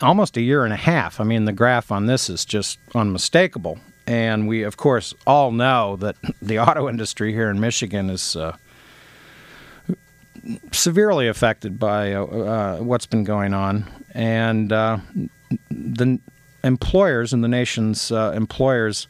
almost 0.00 0.36
a 0.36 0.40
year 0.40 0.64
and 0.64 0.72
a 0.72 0.76
half. 0.76 1.20
I 1.20 1.24
mean, 1.24 1.44
the 1.44 1.52
graph 1.52 1.92
on 1.92 2.06
this 2.06 2.30
is 2.30 2.44
just 2.44 2.78
unmistakable. 2.94 3.78
And 4.10 4.48
we, 4.48 4.64
of 4.64 4.76
course, 4.76 5.14
all 5.24 5.52
know 5.52 5.94
that 6.00 6.16
the 6.42 6.58
auto 6.58 6.88
industry 6.88 7.32
here 7.32 7.48
in 7.48 7.60
Michigan 7.60 8.10
is 8.10 8.34
uh, 8.34 8.56
severely 10.72 11.28
affected 11.28 11.78
by 11.78 12.14
uh, 12.14 12.24
uh 12.24 12.78
what's 12.78 13.06
been 13.06 13.22
going 13.22 13.54
on. 13.54 13.88
And 14.12 14.72
uh, 14.72 14.98
the 15.70 16.18
employers 16.64 17.32
and 17.32 17.44
the 17.44 17.48
nation's 17.48 18.10
uh, 18.10 18.32
employers 18.34 19.06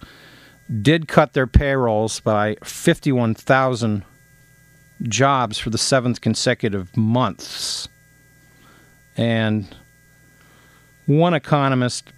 did 0.82 1.08
cut 1.08 1.32
their 1.32 1.46
payrolls 1.46 2.20
by 2.20 2.56
51,000 2.62 4.04
jobs 5.04 5.58
for 5.58 5.70
the 5.70 5.78
seventh 5.78 6.20
consecutive 6.20 6.94
months. 6.94 7.88
And 9.16 9.74
one 11.06 11.32
economist 11.32 12.12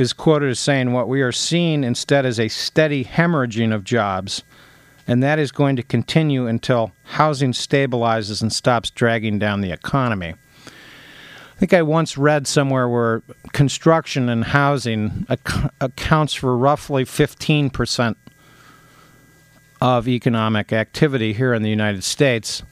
is 0.00 0.12
quoted 0.12 0.50
as 0.50 0.58
saying, 0.58 0.92
What 0.92 1.08
we 1.08 1.22
are 1.22 1.32
seeing 1.32 1.84
instead 1.84 2.24
is 2.24 2.40
a 2.40 2.48
steady 2.48 3.04
hemorrhaging 3.04 3.74
of 3.74 3.84
jobs, 3.84 4.42
and 5.06 5.22
that 5.22 5.38
is 5.38 5.52
going 5.52 5.76
to 5.76 5.82
continue 5.82 6.46
until 6.46 6.92
housing 7.04 7.52
stabilizes 7.52 8.42
and 8.42 8.52
stops 8.52 8.90
dragging 8.90 9.38
down 9.38 9.60
the 9.60 9.72
economy. 9.72 10.34
I 10.66 11.58
think 11.60 11.74
I 11.74 11.82
once 11.82 12.16
read 12.16 12.46
somewhere 12.46 12.88
where 12.88 13.22
construction 13.52 14.28
and 14.30 14.44
housing 14.44 15.26
ac- 15.28 15.68
accounts 15.80 16.32
for 16.32 16.56
roughly 16.56 17.04
15% 17.04 18.16
of 19.80 20.08
economic 20.08 20.72
activity 20.72 21.32
here 21.34 21.52
in 21.52 21.62
the 21.62 21.68
United 21.70 22.04
States. 22.04 22.62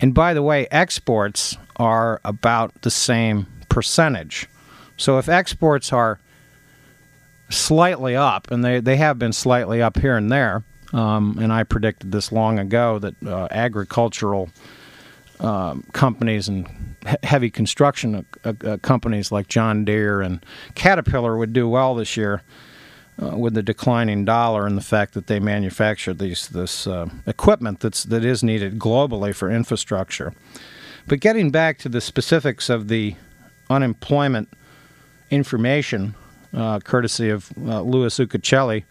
And 0.00 0.14
by 0.14 0.32
the 0.32 0.42
way, 0.42 0.66
exports 0.70 1.58
are 1.76 2.20
about 2.24 2.82
the 2.82 2.90
same 2.90 3.46
percentage. 3.68 4.48
So 4.96 5.18
if 5.18 5.28
exports 5.28 5.92
are 5.92 6.18
slightly 7.50 8.16
up, 8.16 8.50
and 8.50 8.64
they, 8.64 8.80
they 8.80 8.96
have 8.96 9.18
been 9.18 9.32
slightly 9.32 9.82
up 9.82 9.98
here 9.98 10.16
and 10.16 10.30
there, 10.30 10.64
um, 10.92 11.38
and 11.40 11.52
I 11.52 11.64
predicted 11.64 12.12
this 12.12 12.32
long 12.32 12.58
ago 12.58 12.98
that 12.98 13.14
uh, 13.26 13.48
agricultural 13.50 14.50
um, 15.40 15.84
companies 15.92 16.48
and 16.48 16.68
he- 17.06 17.16
heavy 17.22 17.50
construction 17.50 18.26
uh, 18.44 18.52
uh, 18.64 18.76
companies 18.78 19.32
like 19.32 19.48
John 19.48 19.84
Deere 19.84 20.20
and 20.20 20.44
Caterpillar 20.74 21.36
would 21.36 21.52
do 21.52 21.68
well 21.68 21.94
this 21.94 22.16
year 22.16 22.42
uh, 23.22 23.36
with 23.36 23.54
the 23.54 23.62
declining 23.62 24.24
dollar 24.24 24.66
and 24.66 24.76
the 24.76 24.82
fact 24.82 25.14
that 25.14 25.26
they 25.26 25.40
manufacture 25.40 26.12
these 26.12 26.48
this 26.48 26.86
uh, 26.86 27.08
equipment 27.26 27.80
that's 27.80 28.04
that 28.04 28.24
is 28.24 28.42
needed 28.42 28.78
globally 28.78 29.34
for 29.34 29.50
infrastructure. 29.50 30.34
But 31.06 31.20
getting 31.20 31.50
back 31.50 31.78
to 31.78 31.88
the 31.88 32.00
specifics 32.00 32.68
of 32.68 32.88
the 32.88 33.16
unemployment 33.70 34.48
information, 35.30 36.14
uh, 36.52 36.80
courtesy 36.80 37.30
of 37.30 37.50
uh, 37.58 37.82
Louis 37.82 38.18
Uchitelle, 38.18 38.84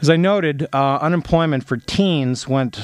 as 0.00 0.10
I 0.10 0.16
noted, 0.16 0.66
uh, 0.72 0.98
unemployment 1.00 1.64
for 1.64 1.78
teens 1.78 2.46
went 2.46 2.80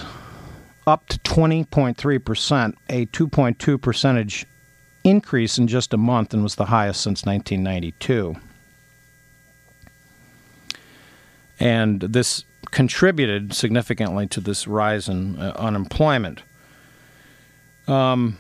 up 0.87 1.09
to 1.09 1.18
20.3 1.21 2.25
percent, 2.25 2.78
a 2.88 3.06
2.2 3.06 3.80
percentage 3.80 4.47
increase 5.04 5.59
in 5.59 5.66
just 5.66 5.92
a 5.92 5.97
month, 5.99 6.32
and 6.32 6.42
was 6.42 6.54
the 6.54 6.66
highest 6.66 7.02
since 7.02 7.25
1992. 7.26 8.37
And 11.61 12.00
this 12.00 12.44
contributed 12.71 13.52
significantly 13.52 14.26
to 14.28 14.40
this 14.40 14.66
rise 14.66 15.09
in 15.09 15.38
uh, 15.38 15.52
unemployment. 15.56 16.42
Um, 17.87 18.38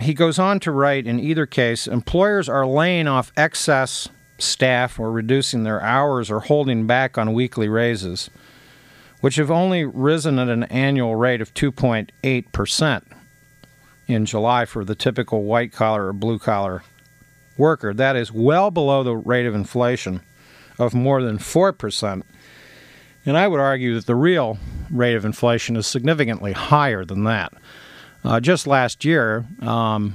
he 0.00 0.14
goes 0.14 0.38
on 0.38 0.60
to 0.60 0.70
write 0.70 1.06
in 1.06 1.20
either 1.20 1.46
case, 1.46 1.86
employers 1.86 2.48
are 2.48 2.66
laying 2.66 3.06
off 3.06 3.32
excess 3.36 4.08
staff 4.38 4.98
or 4.98 5.10
reducing 5.10 5.64
their 5.64 5.82
hours 5.82 6.30
or 6.30 6.40
holding 6.40 6.86
back 6.86 7.18
on 7.18 7.32
weekly 7.32 7.68
raises, 7.68 8.30
which 9.20 9.36
have 9.36 9.50
only 9.50 9.84
risen 9.84 10.38
at 10.38 10.48
an 10.48 10.64
annual 10.64 11.16
rate 11.16 11.40
of 11.40 11.52
2.8% 11.54 13.02
in 14.06 14.24
July 14.24 14.64
for 14.64 14.84
the 14.84 14.94
typical 14.94 15.44
white 15.44 15.72
collar 15.72 16.08
or 16.08 16.12
blue 16.12 16.38
collar 16.38 16.82
worker. 17.56 17.92
That 17.92 18.16
is 18.16 18.32
well 18.32 18.70
below 18.70 19.02
the 19.02 19.16
rate 19.16 19.46
of 19.46 19.54
inflation 19.54 20.20
of 20.78 20.94
more 20.94 21.22
than 21.22 21.38
4%. 21.38 22.22
And 23.26 23.36
I 23.36 23.48
would 23.48 23.60
argue 23.60 23.94
that 23.94 24.06
the 24.06 24.14
real 24.14 24.58
rate 24.90 25.16
of 25.16 25.24
inflation 25.24 25.76
is 25.76 25.86
significantly 25.86 26.52
higher 26.52 27.04
than 27.04 27.24
that. 27.24 27.52
Uh, 28.28 28.38
just 28.38 28.66
last 28.66 29.06
year, 29.06 29.46
um, 29.62 30.14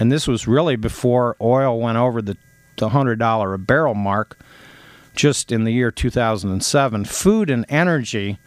and 0.00 0.10
this 0.10 0.26
was 0.26 0.48
really 0.48 0.74
before 0.74 1.36
oil 1.40 1.78
went 1.78 1.96
over 1.96 2.20
the, 2.20 2.36
the 2.78 2.88
$100 2.88 3.54
a 3.54 3.58
barrel 3.58 3.94
mark, 3.94 4.36
just 5.14 5.52
in 5.52 5.62
the 5.62 5.70
year 5.70 5.92
2007, 5.92 7.04
food 7.04 7.50
and 7.50 7.64
energy 7.68 8.40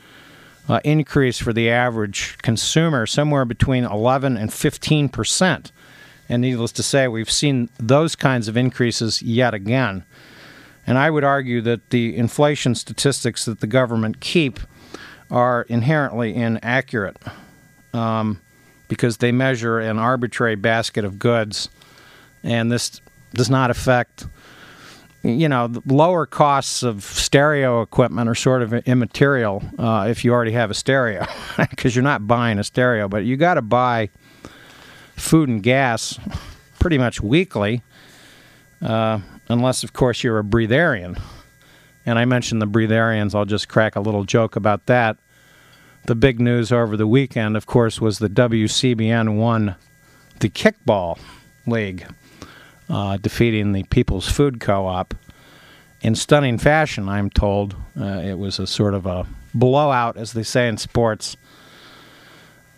uh, 0.67 0.81
increased 0.83 1.41
for 1.41 1.53
the 1.53 1.69
average 1.69 2.37
consumer 2.39 3.05
somewhere 3.05 3.45
between 3.45 3.85
11 3.85 4.35
and 4.35 4.51
15 4.51 5.07
percent. 5.07 5.71
And 6.27 6.41
needless 6.41 6.73
to 6.73 6.83
say, 6.83 7.07
we've 7.07 7.31
seen 7.31 7.69
those 7.79 8.13
kinds 8.13 8.49
of 8.49 8.57
increases 8.57 9.21
yet 9.21 9.53
again. 9.53 10.03
And 10.85 10.97
I 10.97 11.11
would 11.11 11.23
argue 11.23 11.61
that 11.61 11.91
the 11.91 12.13
inflation 12.17 12.75
statistics 12.75 13.45
that 13.45 13.61
the 13.61 13.67
government 13.67 14.19
keep 14.19 14.59
are 15.31 15.61
inherently 15.69 16.35
inaccurate 16.35 17.15
um, 17.93 18.41
because 18.87 19.17
they 19.17 19.31
measure 19.31 19.79
an 19.79 19.99
arbitrary 19.99 20.55
basket 20.55 21.05
of 21.05 21.19
goods, 21.19 21.69
and 22.43 22.71
this 22.71 23.01
does 23.33 23.49
not 23.49 23.69
affect. 23.69 24.27
You 25.23 25.49
know, 25.49 25.71
lower 25.85 26.25
costs 26.25 26.83
of 26.83 27.03
stereo 27.03 27.81
equipment 27.81 28.29
are 28.29 28.35
sort 28.35 28.61
of 28.61 28.73
immaterial 28.73 29.63
uh, 29.77 30.07
if 30.09 30.23
you 30.23 30.31
already 30.31 30.51
have 30.51 30.71
a 30.71 30.73
stereo, 30.73 31.25
because 31.57 31.95
you're 31.95 32.03
not 32.03 32.27
buying 32.27 32.59
a 32.59 32.63
stereo. 32.63 33.07
But 33.07 33.25
you 33.25 33.35
got 33.35 33.55
to 33.55 33.61
buy 33.61 34.09
food 35.15 35.49
and 35.49 35.61
gas 35.61 36.19
pretty 36.79 36.97
much 36.97 37.19
weekly. 37.21 37.81
Uh, 38.81 39.19
unless, 39.49 39.83
of 39.83 39.93
course, 39.93 40.23
you're 40.23 40.39
a 40.39 40.43
breatharian. 40.43 41.19
And 42.05 42.17
I 42.17 42.25
mentioned 42.25 42.61
the 42.61 42.67
breatharians. 42.67 43.35
I'll 43.35 43.45
just 43.45 43.67
crack 43.67 43.95
a 43.95 43.99
little 43.99 44.23
joke 44.23 44.55
about 44.55 44.85
that. 44.85 45.17
The 46.07 46.15
big 46.15 46.39
news 46.39 46.71
over 46.71 46.95
the 46.95 47.05
weekend, 47.05 47.57
of 47.57 47.65
course, 47.65 47.99
was 47.99 48.19
the 48.19 48.29
WCBN 48.29 49.35
won 49.35 49.75
the 50.39 50.47
kickball 50.49 51.19
league, 51.65 52.07
uh, 52.89 53.17
defeating 53.17 53.73
the 53.73 53.83
People's 53.83 54.29
Food 54.29 54.61
Co-op 54.61 55.13
in 55.99 56.15
stunning 56.15 56.59
fashion. 56.59 57.09
I'm 57.09 57.29
told 57.29 57.75
uh, 57.99 58.21
it 58.23 58.39
was 58.39 58.57
a 58.57 58.65
sort 58.65 58.93
of 58.93 59.05
a 59.05 59.27
blowout, 59.53 60.15
as 60.15 60.31
they 60.31 60.43
say 60.43 60.69
in 60.69 60.77
sports. 60.77 61.35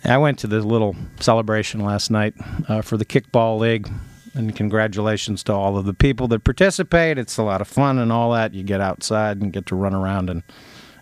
I 0.04 0.18
went 0.18 0.40
to 0.40 0.48
the 0.48 0.62
little 0.62 0.96
celebration 1.20 1.82
last 1.82 2.10
night 2.10 2.34
uh, 2.68 2.82
for 2.82 2.98
the 2.98 3.06
kickball 3.06 3.60
league 3.60 3.92
and 4.34 4.56
congratulations 4.56 5.44
to 5.44 5.54
all 5.54 5.78
of 5.78 5.86
the 5.86 5.94
people 5.94 6.28
that 6.30 6.44
participate. 6.44 7.20
It's 7.20 7.38
a 7.38 7.44
lot 7.44 7.62
of 7.62 7.68
fun 7.68 8.00
and 8.00 8.12
all 8.12 8.32
that. 8.32 8.56
You 8.56 8.64
get 8.64 8.82
outside 8.82 9.40
and 9.40 9.54
get 9.54 9.68
to 9.68 9.76
run 9.76 9.94
around 9.94 10.32
and 10.32 10.42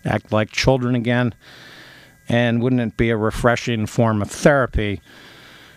act 0.04 0.30
like 0.30 0.50
children 0.50 0.94
again. 0.94 1.32
And 2.28 2.62
wouldn't 2.62 2.82
it 2.82 2.96
be 2.96 3.10
a 3.10 3.16
refreshing 3.16 3.86
form 3.86 4.20
of 4.20 4.30
therapy 4.30 5.00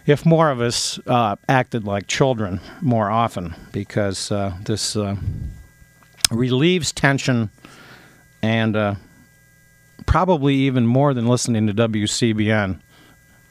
if 0.05 0.25
more 0.25 0.49
of 0.49 0.59
us 0.59 0.99
uh, 1.07 1.37
acted 1.47 1.85
like 1.85 2.07
children 2.07 2.59
more 2.81 3.09
often? 3.09 3.55
Because 3.71 4.31
uh, 4.31 4.55
this 4.63 4.95
uh, 4.95 5.15
relieves 6.29 6.91
tension 6.91 7.49
and 8.41 8.75
uh, 8.75 8.95
probably 10.05 10.55
even 10.55 10.85
more 10.85 11.13
than 11.13 11.27
listening 11.27 11.67
to 11.67 11.73
WCBN 11.73 12.79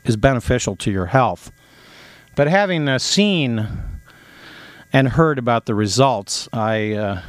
is 0.05 0.17
beneficial 0.17 0.77
to 0.77 0.91
your 0.91 1.07
health. 1.07 1.53
But 2.35 2.49
having 2.49 2.89
uh, 2.89 2.99
seen 2.99 3.67
and 4.93 5.09
heard 5.09 5.39
about 5.39 5.67
the 5.67 5.75
results, 5.75 6.49
I 6.53 6.93
uh, 6.93 7.23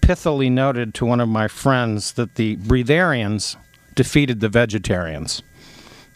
pithily 0.00 0.50
noted 0.50 0.94
to 0.94 1.06
one 1.06 1.20
of 1.20 1.28
my 1.28 1.48
friends 1.48 2.12
that 2.12 2.34
the 2.34 2.56
breatharians 2.56 3.56
defeated 3.94 4.40
the 4.40 4.48
vegetarians. 4.48 5.42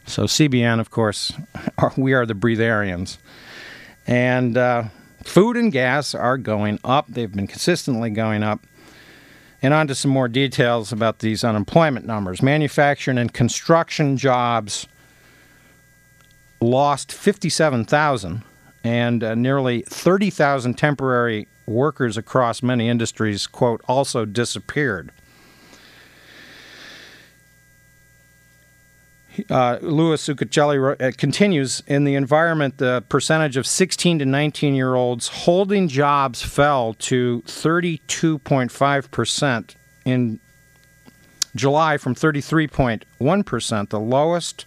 So 0.07 0.25
CBN, 0.25 0.81
of 0.81 0.91
course, 0.91 1.33
are, 1.79 1.93
we 1.97 2.13
are 2.13 2.27
the 2.27 2.35
breatharians. 2.35 3.19
And 4.07 4.57
uh, 4.57 4.85
food 5.23 5.57
and 5.57 5.71
gas 5.71 6.15
are 6.15 6.39
going 6.39 6.79
up. 6.83 7.07
They've 7.09 7.31
been 7.31 7.47
consistently 7.47 8.11
going 8.11 8.43
up. 8.43 8.61
And 9.61 9.75
on 9.75 9.89
to 9.89 9.95
some 9.95 10.13
more 10.13 10.29
details 10.29 10.93
about 10.93 11.19
these 11.19 11.43
unemployment 11.43 12.07
numbers. 12.07 12.43
Manufacturing 12.43 13.19
and 13.19 13.33
construction 13.33 14.17
jobs 14.17 14.87
lost 16.61 17.13
57,000 17.13 18.43
and 18.85 19.25
uh, 19.25 19.35
nearly 19.35 19.83
30,000 19.83 20.75
temporary 20.75 21.49
workers 21.67 22.17
across 22.17 22.63
many 22.63 22.89
industries, 22.89 23.47
quote, 23.47 23.83
also 23.87 24.25
disappeared. 24.25 25.11
Uh, 29.51 29.79
Louis 29.81 30.29
Uchitelle 30.29 31.01
uh, 31.01 31.11
continues 31.17 31.83
in 31.87 32.05
the 32.05 32.15
environment, 32.15 32.77
the 32.79 33.05
percentage 33.09 33.57
of 33.57 33.67
16 33.67 34.21
to 34.21 34.25
19 34.25 34.75
year 34.75 34.95
olds 34.95 35.29
holding 35.29 35.89
jobs 35.89 36.43
fell 36.43 36.95
to 36.95 37.43
32.5% 37.47 39.75
in 40.05 40.41
July 41.55 41.99
from 41.99 42.15
33.1%, 42.15 43.89
the 43.89 44.01
lowest 44.01 44.67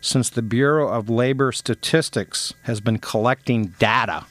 since 0.00 0.30
the 0.30 0.42
Bureau 0.42 0.88
of 0.88 1.10
Labor 1.10 1.52
Statistics 1.52 2.54
has 2.62 2.80
been 2.80 2.98
collecting 2.98 3.66
data 3.78 4.24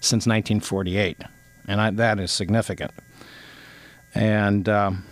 since 0.00 0.26
1948. 0.26 1.18
And 1.66 1.80
I, 1.80 1.90
that 1.90 2.18
is 2.18 2.32
significant. 2.32 2.90
And. 4.14 4.68
Um, 4.68 5.04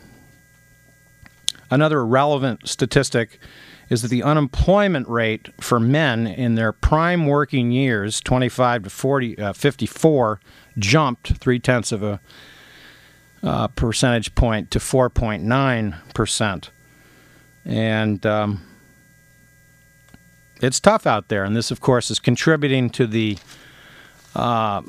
Another 1.72 2.04
relevant 2.04 2.68
statistic 2.68 3.38
is 3.88 4.02
that 4.02 4.08
the 4.08 4.22
unemployment 4.22 5.08
rate 5.08 5.48
for 5.58 5.80
men 5.80 6.26
in 6.26 6.54
their 6.54 6.70
prime 6.70 7.24
working 7.24 7.70
years, 7.72 8.20
25 8.20 8.82
to 8.82 8.90
40, 8.90 9.38
uh, 9.38 9.52
54, 9.54 10.38
jumped 10.78 11.38
three 11.38 11.58
tenths 11.58 11.90
of 11.90 12.02
a 12.02 12.20
uh, 13.42 13.68
percentage 13.68 14.34
point 14.34 14.70
to 14.70 14.78
4.9 14.78 16.12
percent, 16.12 16.70
and 17.64 18.26
um, 18.26 18.60
it's 20.60 20.78
tough 20.78 21.06
out 21.06 21.28
there. 21.28 21.42
And 21.42 21.56
this, 21.56 21.70
of 21.70 21.80
course, 21.80 22.10
is 22.10 22.18
contributing 22.18 22.90
to 22.90 23.06
the 23.06 23.38
uh, 24.34 24.82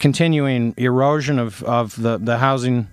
continuing 0.00 0.72
erosion 0.78 1.38
of, 1.38 1.62
of 1.64 2.00
the, 2.00 2.16
the 2.16 2.38
housing 2.38 2.88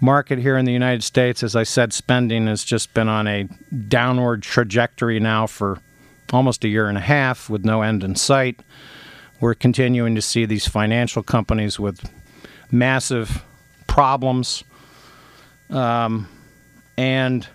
market 0.00 0.38
here 0.38 0.56
in 0.56 0.64
the 0.64 0.72
United 0.72 1.02
States, 1.02 1.42
as 1.42 1.56
I 1.56 1.62
said, 1.62 1.92
spending 1.92 2.46
has 2.46 2.64
just 2.64 2.94
been 2.94 3.08
on 3.08 3.26
a 3.26 3.48
downward 3.88 4.42
trajectory 4.42 5.20
now 5.20 5.46
for 5.46 5.78
almost 6.32 6.64
a 6.64 6.68
year 6.68 6.88
and 6.88 6.98
a 6.98 7.02
half 7.02 7.48
with 7.48 7.64
no 7.64 7.82
end 7.82 8.02
in 8.02 8.16
sight. 8.16 8.60
We're 9.40 9.54
continuing 9.54 10.14
to 10.14 10.22
see 10.22 10.46
these 10.46 10.66
financial 10.66 11.22
companies 11.22 11.78
with 11.78 12.08
massive 12.70 13.44
problems. 13.86 14.64
Um, 15.70 16.28
and 16.96 17.46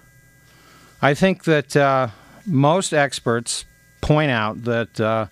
I 1.01 1.13
think 1.13 1.45
that 1.45 1.75
uh, 1.75 2.09
most 2.45 2.93
experts 2.93 3.65
point 4.01 4.31
out 4.31 4.63
that 4.63 4.99
uh, 4.99 5.27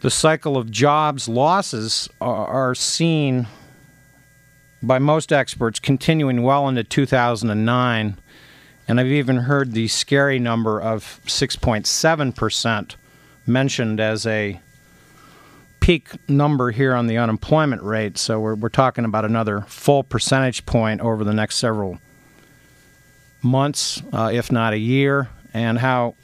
the 0.00 0.10
cycle 0.10 0.56
of 0.56 0.70
jobs 0.70 1.28
losses 1.28 2.08
are, 2.20 2.46
are 2.46 2.74
seen 2.74 3.46
by 4.82 4.98
most 4.98 5.32
experts 5.32 5.78
continuing 5.78 6.42
well 6.42 6.68
into 6.68 6.84
2009. 6.84 8.18
And 8.88 9.00
I've 9.00 9.06
even 9.06 9.36
heard 9.36 9.72
the 9.72 9.88
scary 9.88 10.38
number 10.38 10.80
of 10.80 11.20
6.7% 11.26 12.96
mentioned 13.46 14.00
as 14.00 14.26
a 14.26 14.60
peak 15.80 16.10
number 16.28 16.70
here 16.70 16.94
on 16.94 17.06
the 17.06 17.18
unemployment 17.18 17.82
rate. 17.82 18.18
So 18.18 18.40
we're, 18.40 18.54
we're 18.54 18.68
talking 18.68 19.04
about 19.04 19.24
another 19.24 19.62
full 19.62 20.02
percentage 20.02 20.64
point 20.66 21.00
over 21.00 21.24
the 21.24 21.32
next 21.32 21.56
several 21.56 21.98
months, 23.42 24.02
uh, 24.12 24.30
if 24.32 24.52
not 24.52 24.72
a 24.72 24.78
year. 24.78 25.28
And 25.54 25.78
how 25.78 26.14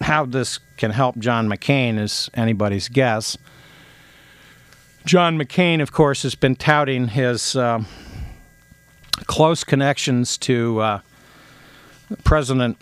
how 0.00 0.26
this 0.26 0.58
can 0.76 0.90
help 0.90 1.16
John 1.18 1.48
McCain 1.48 1.98
is 1.98 2.28
anybody's 2.34 2.88
guess. 2.88 3.38
John 5.04 5.36
McCain, 5.36 5.82
of 5.82 5.92
course, 5.92 6.22
has 6.22 6.36
been 6.36 6.54
touting 6.54 7.08
his 7.08 7.56
uh, 7.56 7.82
close 9.26 9.64
connections 9.64 10.38
to 10.38 10.80
uh, 10.80 11.00
President 12.22 12.78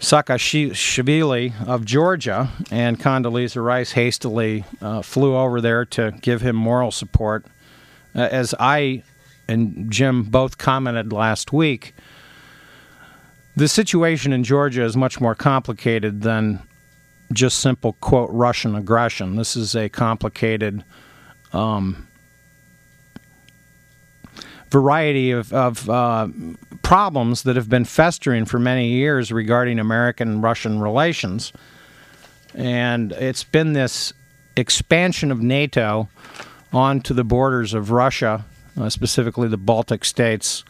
Saakashvili 0.00 1.66
of 1.66 1.84
Georgia, 1.84 2.50
and 2.72 2.98
Condoleezza 2.98 3.64
Rice 3.64 3.92
hastily 3.92 4.64
uh, 4.80 5.00
flew 5.00 5.36
over 5.36 5.60
there 5.60 5.84
to 5.86 6.10
give 6.22 6.42
him 6.42 6.56
moral 6.56 6.90
support. 6.90 7.46
Uh, 8.14 8.28
as 8.32 8.52
I 8.58 9.04
and 9.46 9.90
Jim 9.92 10.24
both 10.24 10.58
commented 10.58 11.12
last 11.12 11.52
week, 11.52 11.94
the 13.54 13.68
situation 13.68 14.32
in 14.32 14.42
Georgia 14.42 14.82
is 14.82 14.96
much 14.96 15.20
more 15.20 15.36
complicated 15.36 16.22
than 16.22 16.60
just 17.32 17.60
simple, 17.60 17.92
quote, 18.00 18.30
Russian 18.32 18.74
aggression. 18.74 19.36
This 19.36 19.54
is 19.54 19.76
a 19.76 19.88
complicated 19.88 20.82
um, 21.52 22.06
variety 24.70 25.30
of, 25.30 25.52
of 25.52 25.88
uh, 25.88 26.28
problems 26.82 27.42
that 27.42 27.56
have 27.56 27.68
been 27.68 27.84
festering 27.84 28.46
for 28.46 28.58
many 28.58 28.88
years 28.88 29.30
regarding 29.30 29.78
American 29.78 30.40
Russian 30.40 30.80
relations. 30.80 31.52
And 32.54 33.12
it's 33.12 33.44
been 33.44 33.74
this 33.74 34.12
expansion 34.56 35.30
of 35.30 35.40
NATO 35.40 36.08
onto 36.72 37.12
the 37.12 37.24
borders 37.24 37.74
of 37.74 37.90
Russia, 37.90 38.44
uh, 38.80 38.88
specifically 38.88 39.48
the 39.48 39.58
Baltic 39.58 40.04
states, 40.04 40.64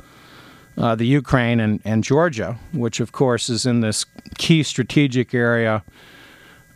uh, 0.77 0.95
the 0.97 1.07
Ukraine, 1.07 1.61
and, 1.61 1.81
and 1.85 2.03
Georgia, 2.03 2.59
which, 2.73 2.99
of 2.99 3.13
course, 3.13 3.49
is 3.49 3.67
in 3.67 3.81
this 3.81 4.05
key 4.37 4.63
strategic 4.63 5.33
area 5.35 5.85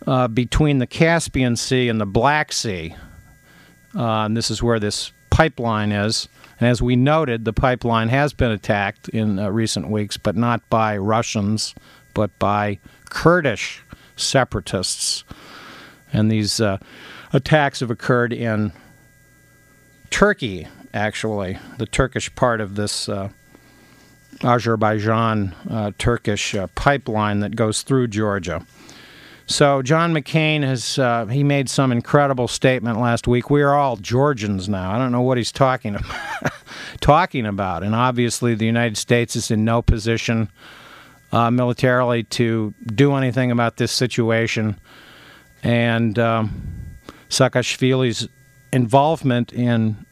uh, 0.07 0.29
between 0.29 0.79
the 0.79 0.87
Caspian 0.87 1.57
Sea 1.57 1.89
and 1.89 2.01
the 2.01 2.07
Black 2.07 2.53
Sea. 2.53 2.95
Uh, 3.97 4.25
and 4.27 4.37
this 4.37 4.51
is 4.51 4.63
where 4.63 4.79
this 4.79 5.13
pipeline 5.31 5.93
is. 5.93 6.29
And 6.61 6.69
as 6.69 6.81
we 6.81 6.97
noted, 6.97 7.45
the 7.45 7.53
pipeline 7.53 8.09
has 8.09 8.33
been 8.33 8.51
attacked 8.51 9.09
in 9.09 9.39
uh, 9.39 9.51
recent 9.51 9.91
weeks, 9.91 10.17
but 10.17 10.37
not 10.37 10.69
by 10.71 10.97
Russians, 10.97 11.75
but 12.15 12.37
by 12.39 12.79
Kurdish 13.11 13.83
separatists. 14.17 15.25
And 16.13 16.31
these 16.31 16.61
uh, 16.61 16.79
attacks 17.33 17.81
have 17.81 17.91
occurred 17.91 18.33
in 18.33 18.73
Turkey, 20.11 20.67
actually, 20.95 21.59
the 21.79 21.87
Turkish 21.87 22.35
part 22.35 22.61
of 22.61 22.77
this 22.77 23.09
uh, 23.09 23.29
Azerbaijan 24.43 25.55
uh, 25.69 25.93
Turkish 25.99 26.55
uh, 26.55 26.69
pipeline 26.69 27.41
that 27.41 27.57
goes 27.57 27.83
through 27.83 28.09
Georgia. 28.09 28.65
So 29.49 29.81
John 29.81 30.13
McCain 30.13 30.65
has 30.65 30.99
uh, 30.99 31.27
he 31.27 31.45
made 31.45 31.71
some 31.71 31.93
incredible 31.93 32.49
statement 32.49 32.99
last 32.99 33.29
week. 33.29 33.49
We 33.49 33.63
are 33.63 33.75
all 33.75 33.97
Georgians 33.97 34.69
now. 34.69 34.93
I 34.93 34.99
don't 34.99 35.13
know 35.13 35.23
what 35.23 35.39
he's 35.39 35.53
talking 35.53 35.95
about. 35.95 36.53
talking 37.01 37.47
about, 37.47 37.85
and 37.85 37.95
obviously 37.95 38.55
the 38.55 38.67
United 38.67 38.97
States 38.97 39.37
is 39.37 39.51
in 39.51 39.65
no 39.65 39.83
position 39.83 40.51
uh, 41.31 41.51
militarily 41.51 42.25
to 42.25 42.75
do 42.87 43.15
anything 43.15 43.53
about 43.53 43.77
this 43.77 43.93
situation. 43.93 44.79
And 45.63 46.19
um, 46.19 46.97
Saakashvili's 47.29 48.29
involvement 48.73 49.53
in 49.53 50.05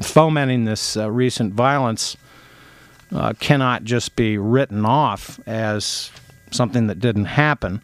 fomenting 0.00 0.64
this 0.64 0.96
uh, 0.96 1.10
recent 1.10 1.54
violence 1.54 2.16
uh, 3.12 3.32
cannot 3.38 3.84
just 3.84 4.16
be 4.16 4.38
written 4.38 4.84
off 4.84 5.38
as 5.46 6.10
something 6.50 6.88
that 6.88 6.98
didn't 6.98 7.26
happen. 7.26 7.82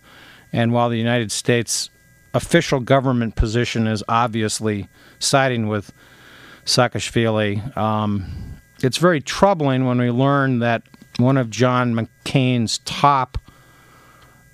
And 0.52 0.72
while 0.72 0.88
the 0.88 0.98
United 0.98 1.30
States 1.32 1.90
official 2.34 2.80
government 2.80 3.36
position 3.36 3.86
is 3.86 4.02
obviously 4.08 4.88
siding 5.18 5.68
with 5.68 5.92
Saakashvili, 6.64 7.76
um, 7.76 8.60
it's 8.82 8.98
very 8.98 9.20
troubling 9.20 9.86
when 9.86 9.98
we 9.98 10.10
learn 10.10 10.60
that 10.60 10.82
one 11.18 11.36
of 11.36 11.50
John 11.50 11.94
McCain's 11.94 12.78
top 12.78 13.38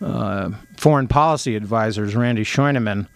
uh, 0.00 0.50
foreign 0.76 1.08
policy 1.08 1.56
advisors, 1.56 2.16
Randy 2.16 2.44
Scheunemann, 2.44 3.06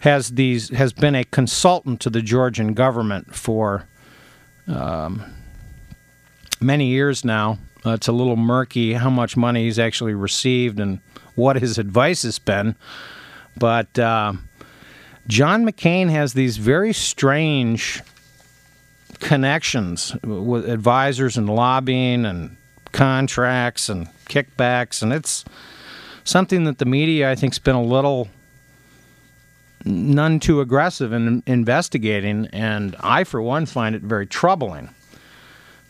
has 0.00 0.30
these 0.30 0.70
has 0.70 0.92
been 0.92 1.14
a 1.14 1.24
consultant 1.24 2.00
to 2.00 2.10
the 2.10 2.22
Georgian 2.22 2.74
government 2.74 3.34
for 3.34 3.86
um, 4.66 5.24
many 6.60 6.86
years 6.86 7.24
now. 7.24 7.58
Uh, 7.84 7.92
it's 7.92 8.08
a 8.08 8.12
little 8.12 8.36
murky 8.36 8.92
how 8.92 9.10
much 9.10 9.36
money 9.36 9.64
he's 9.64 9.78
actually 9.78 10.14
received 10.14 10.80
and 10.80 11.00
what 11.38 11.56
his 11.56 11.78
advice 11.78 12.22
has 12.24 12.38
been. 12.38 12.74
But 13.56 13.98
uh, 13.98 14.34
John 15.28 15.64
McCain 15.64 16.10
has 16.10 16.34
these 16.34 16.56
very 16.56 16.92
strange 16.92 18.02
connections 19.20 20.14
with 20.22 20.68
advisors 20.68 21.36
and 21.36 21.48
lobbying 21.48 22.26
and 22.26 22.56
contracts 22.92 23.88
and 23.88 24.08
kickbacks, 24.26 25.02
and 25.02 25.12
it's 25.12 25.44
something 26.24 26.64
that 26.64 26.78
the 26.78 26.84
media, 26.84 27.30
I 27.30 27.34
think, 27.34 27.54
has 27.54 27.58
been 27.58 27.76
a 27.76 27.82
little 27.82 28.28
none 29.84 30.40
too 30.40 30.60
aggressive 30.60 31.12
in 31.12 31.42
investigating, 31.46 32.48
and 32.52 32.96
I, 33.00 33.24
for 33.24 33.40
one, 33.40 33.66
find 33.66 33.94
it 33.94 34.02
very 34.02 34.26
troubling. 34.26 34.90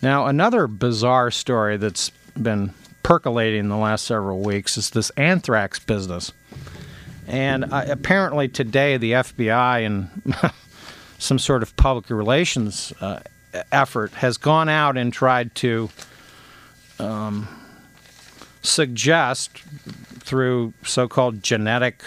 Now, 0.02 0.26
another 0.26 0.66
bizarre 0.66 1.30
story 1.30 1.76
that's 1.76 2.10
been 2.40 2.72
percolating 3.08 3.60
in 3.60 3.68
the 3.70 3.76
last 3.76 4.04
several 4.04 4.40
weeks 4.40 4.76
is 4.76 4.90
this 4.90 5.08
anthrax 5.16 5.78
business. 5.78 6.30
And 7.26 7.64
uh, 7.72 7.86
apparently 7.88 8.48
today, 8.48 8.98
the 8.98 9.12
FBI 9.12 9.86
and 9.86 10.10
some 11.18 11.38
sort 11.38 11.62
of 11.62 11.74
public 11.76 12.10
relations 12.10 12.92
uh, 13.00 13.20
effort 13.72 14.12
has 14.12 14.36
gone 14.36 14.68
out 14.68 14.98
and 14.98 15.10
tried 15.10 15.54
to 15.54 15.88
um, 16.98 17.48
suggest 18.60 19.56
through 20.18 20.74
so-called 20.84 21.42
genetic 21.42 22.02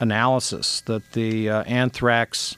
analysis 0.00 0.80
that 0.80 1.12
the 1.12 1.48
uh, 1.48 1.62
anthrax 1.62 2.56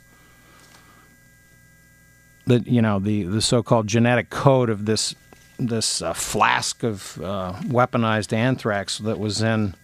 that 2.46 2.66
you 2.66 2.80
know 2.80 2.98
the 2.98 3.24
the 3.24 3.42
so-called 3.42 3.86
genetic 3.86 4.30
code 4.30 4.70
of 4.70 4.86
this 4.86 5.14
this 5.58 6.02
uh, 6.02 6.12
flask 6.12 6.82
of 6.82 7.20
uh, 7.22 7.54
weaponized 7.62 8.32
anthrax 8.32 8.98
that 8.98 9.18
was 9.18 9.42
in 9.42 9.74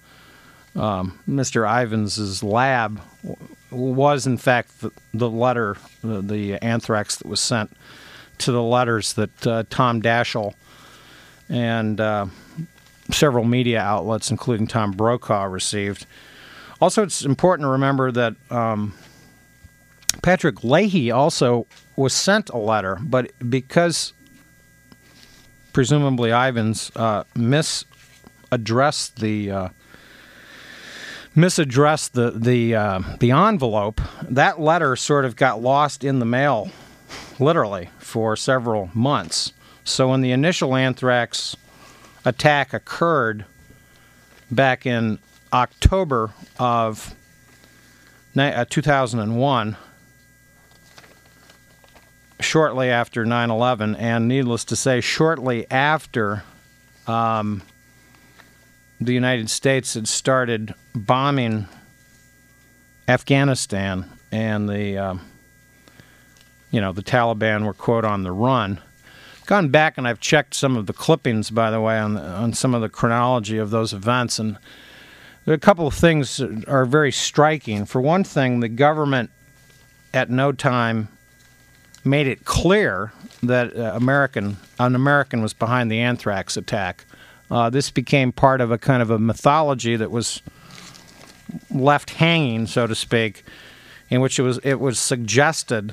um, 0.74 1.18
Mr. 1.28 1.66
Ivins' 1.82 2.42
lab 2.42 3.00
was 3.70 4.26
in 4.26 4.38
fact 4.38 4.80
the, 4.80 4.90
the 5.12 5.28
letter, 5.28 5.76
the, 6.02 6.22
the, 6.22 6.54
anthrax 6.62 7.16
that 7.16 7.26
was 7.26 7.40
sent 7.40 7.74
to 8.38 8.52
the 8.52 8.62
letters 8.62 9.12
that 9.14 9.46
uh, 9.46 9.64
Tom 9.70 10.00
Daschle 10.00 10.54
and 11.48 12.00
uh, 12.00 12.26
several 13.10 13.44
media 13.44 13.80
outlets, 13.80 14.30
including 14.30 14.66
Tom 14.66 14.92
Brokaw, 14.92 15.44
received. 15.44 16.06
Also, 16.80 17.02
it's 17.02 17.24
important 17.24 17.66
to 17.66 17.70
remember 17.70 18.10
that 18.10 18.34
um, 18.50 18.94
Patrick 20.22 20.64
Leahy 20.64 21.10
also 21.10 21.66
was 21.96 22.12
sent 22.12 22.48
a 22.50 22.56
letter, 22.56 22.98
but 23.02 23.30
because 23.48 24.12
presumably 25.72 26.30
Ivins, 26.30 26.90
uh, 26.96 27.24
misaddressed 27.34 29.16
the 29.16 29.50
uh, 29.50 29.68
misaddressed 31.36 32.12
the 32.12 32.30
the 32.30 32.74
uh, 32.74 33.00
the 33.20 33.30
envelope. 33.30 34.00
That 34.22 34.60
letter 34.60 34.96
sort 34.96 35.24
of 35.24 35.36
got 35.36 35.62
lost 35.62 36.04
in 36.04 36.18
the 36.18 36.26
mail, 36.26 36.70
literally 37.38 37.90
for 37.98 38.36
several 38.36 38.90
months. 38.94 39.52
So 39.84 40.10
when 40.10 40.20
the 40.20 40.32
initial 40.32 40.76
anthrax 40.76 41.56
attack 42.24 42.72
occurred 42.72 43.44
back 44.50 44.86
in 44.86 45.18
October 45.52 46.32
of 46.58 47.14
uh, 48.36 48.64
2001, 48.68 49.76
shortly 52.52 52.90
after 52.90 53.24
9 53.24 53.50
11, 53.50 53.96
and 53.96 54.28
needless 54.28 54.62
to 54.62 54.76
say, 54.76 55.00
shortly 55.00 55.66
after 55.70 56.44
um, 57.06 57.62
the 59.00 59.14
United 59.14 59.48
States 59.48 59.94
had 59.94 60.06
started 60.06 60.74
bombing 60.94 61.66
Afghanistan 63.08 64.04
and 64.30 64.68
the, 64.68 64.98
uh, 64.98 65.14
you 66.70 66.78
know, 66.78 66.92
the 66.92 67.02
Taliban 67.02 67.64
were, 67.64 67.72
quote, 67.72 68.04
on 68.04 68.22
the 68.22 68.32
run. 68.32 68.78
Gone 69.46 69.70
back 69.70 69.96
and 69.96 70.06
I've 70.06 70.20
checked 70.20 70.52
some 70.52 70.76
of 70.76 70.84
the 70.84 70.92
clippings, 70.92 71.48
by 71.48 71.70
the 71.70 71.80
way, 71.80 71.98
on, 71.98 72.18
on 72.18 72.52
some 72.52 72.74
of 72.74 72.82
the 72.82 72.90
chronology 72.90 73.56
of 73.56 73.70
those 73.70 73.94
events, 73.94 74.38
and 74.38 74.58
a 75.46 75.56
couple 75.56 75.86
of 75.86 75.94
things 75.94 76.38
are 76.68 76.84
very 76.84 77.12
striking. 77.12 77.86
For 77.86 78.02
one 78.02 78.24
thing, 78.24 78.60
the 78.60 78.68
government 78.68 79.30
at 80.12 80.28
no 80.28 80.52
time 80.52 81.08
made 82.04 82.26
it 82.26 82.44
clear 82.44 83.12
that 83.42 83.76
uh, 83.76 83.92
American 83.94 84.56
an 84.78 84.94
American 84.94 85.42
was 85.42 85.52
behind 85.52 85.90
the 85.90 86.00
anthrax 86.00 86.56
attack. 86.56 87.04
Uh, 87.50 87.68
this 87.70 87.90
became 87.90 88.32
part 88.32 88.60
of 88.60 88.70
a 88.70 88.78
kind 88.78 89.02
of 89.02 89.10
a 89.10 89.18
mythology 89.18 89.96
that 89.96 90.10
was 90.10 90.42
left 91.70 92.10
hanging, 92.10 92.66
so 92.66 92.86
to 92.86 92.94
speak, 92.94 93.44
in 94.10 94.20
which 94.20 94.38
it 94.38 94.42
was 94.42 94.58
it 94.64 94.80
was 94.80 94.98
suggested 94.98 95.92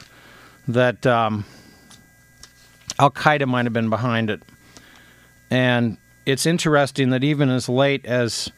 that 0.67 1.05
um, 1.05 1.45
Al 2.97 3.11
Qaeda 3.11 3.47
might 3.47 3.65
have 3.65 3.73
been 3.73 3.89
behind 3.89 4.29
it, 4.29 4.41
and 5.49 5.97
it's 6.25 6.45
interesting 6.45 7.09
that 7.09 7.23
even 7.23 7.49
as 7.49 7.67
late 7.67 8.05
as 8.05 8.51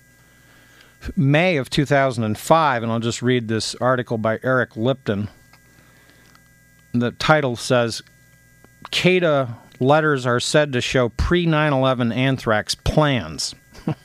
May 1.16 1.58
of 1.58 1.70
2005, 1.70 2.84
and 2.84 2.92
I'll 2.92 3.00
just 3.00 3.22
read 3.22 3.48
this 3.48 3.76
article 3.76 4.18
by 4.18 4.40
Eric 4.44 4.76
Lipton 4.76 5.30
the 6.94 7.12
title 7.12 7.56
says 7.56 8.02
Qaeda 8.92 9.56
letters 9.80 10.26
are 10.26 10.40
said 10.40 10.74
to 10.74 10.82
show 10.82 11.10
pre 11.10 11.46
9 11.46 11.74
11 11.74 12.12
anthrax 12.12 12.76
plans. 12.76 13.56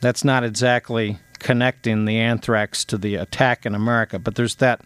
That's 0.00 0.24
not 0.24 0.44
exactly 0.44 1.18
connecting 1.38 2.04
the 2.04 2.18
anthrax 2.18 2.84
to 2.86 2.98
the 2.98 3.16
attack 3.16 3.66
in 3.66 3.74
America, 3.74 4.18
but 4.18 4.34
there's 4.34 4.56
that 4.56 4.80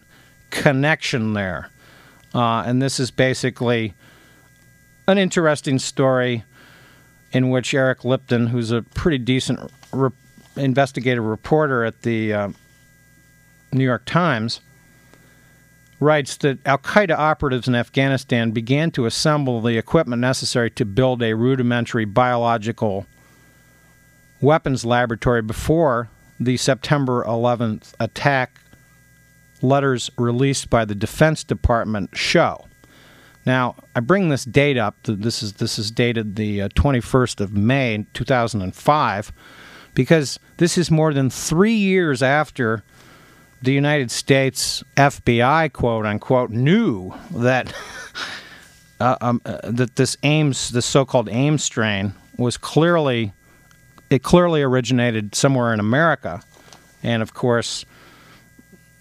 connection 0.49 1.33
there. 1.33 1.69
Uh, 2.33 2.63
and 2.65 2.81
this 2.81 2.99
is 2.99 3.11
basically 3.11 3.93
an 5.07 5.17
interesting 5.17 5.79
story 5.79 6.43
in 7.31 7.49
which 7.49 7.73
Eric 7.73 8.03
Lipton, 8.03 8.47
who's 8.47 8.71
a 8.71 8.81
pretty 8.81 9.17
decent 9.17 9.71
re- 9.91 10.09
investigative 10.55 11.23
reporter 11.23 11.83
at 11.83 12.01
the 12.01 12.33
uh, 12.33 12.49
New 13.71 13.83
York 13.83 14.05
Times, 14.05 14.61
writes 15.99 16.37
that 16.37 16.59
Al 16.65 16.77
Qaeda 16.77 17.17
operatives 17.17 17.67
in 17.67 17.75
Afghanistan 17.75 18.51
began 18.51 18.91
to 18.91 19.05
assemble 19.05 19.61
the 19.61 19.77
equipment 19.77 20.19
necessary 20.19 20.69
to 20.71 20.85
build 20.85 21.23
a 21.23 21.35
rudimentary 21.35 22.05
biological 22.05 23.05
weapons 24.39 24.85
laboratory 24.85 25.41
before 25.41 26.09
the 26.39 26.57
September 26.57 27.23
11th 27.23 27.93
attack 27.99 28.59
letters 29.61 30.11
released 30.17 30.69
by 30.69 30.85
the 30.85 30.93
Defense 30.93 31.43
Department 31.43 32.15
show. 32.15 32.67
Now, 33.45 33.75
I 33.95 34.01
bring 34.01 34.29
this 34.29 34.45
date 34.45 34.77
up. 34.77 34.97
This 35.03 35.41
is 35.41 35.53
this 35.53 35.79
is 35.79 35.89
dated 35.89 36.35
the 36.35 36.63
uh, 36.63 36.69
21st 36.69 37.39
of 37.39 37.53
May 37.53 38.05
2005 38.13 39.31
because 39.93 40.37
this 40.57 40.77
is 40.77 40.91
more 40.91 41.13
than 41.13 41.29
3 41.29 41.71
years 41.71 42.21
after 42.21 42.83
the 43.61 43.73
United 43.73 44.11
States 44.11 44.83
FBI, 44.95 45.73
quote 45.73 46.05
unquote, 46.05 46.51
knew 46.51 47.13
that 47.31 47.73
uh, 48.99 49.17
um, 49.21 49.41
uh, 49.45 49.59
that 49.63 49.95
this 49.95 50.17
Ames, 50.23 50.69
this 50.69 50.85
so-called 50.85 51.29
Ames 51.29 51.63
strain, 51.63 52.13
was 52.37 52.57
clearly 52.57 53.33
it 54.09 54.23
clearly 54.23 54.61
originated 54.61 55.35
somewhere 55.35 55.73
in 55.73 55.79
America, 55.79 56.41
and 57.03 57.21
of 57.21 57.33
course, 57.33 57.85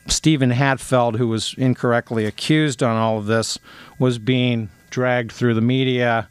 Stephen 0.08 0.50
Hatfield, 0.50 1.16
who 1.16 1.28
was 1.28 1.54
incorrectly 1.58 2.24
accused 2.24 2.82
on 2.82 2.96
all 2.96 3.18
of 3.18 3.26
this, 3.26 3.58
was 3.98 4.18
being 4.18 4.70
dragged 4.90 5.32
through 5.32 5.54
the 5.54 5.60
media 5.60 6.28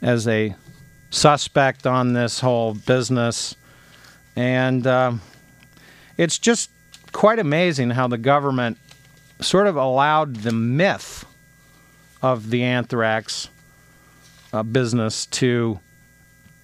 as 0.00 0.26
a 0.28 0.54
suspect 1.10 1.86
on 1.86 2.12
this 2.12 2.40
whole 2.40 2.74
business, 2.74 3.56
and 4.36 4.86
um, 4.86 5.20
it's 6.16 6.38
just 6.38 6.70
quite 7.12 7.38
amazing 7.38 7.90
how 7.90 8.08
the 8.08 8.18
government 8.18 8.78
sort 9.40 9.66
of 9.66 9.76
allowed 9.76 10.36
the 10.36 10.52
myth 10.52 11.24
of 12.22 12.50
the 12.50 12.62
anthrax 12.62 13.48
uh, 14.52 14.62
business 14.62 15.26
to 15.26 15.78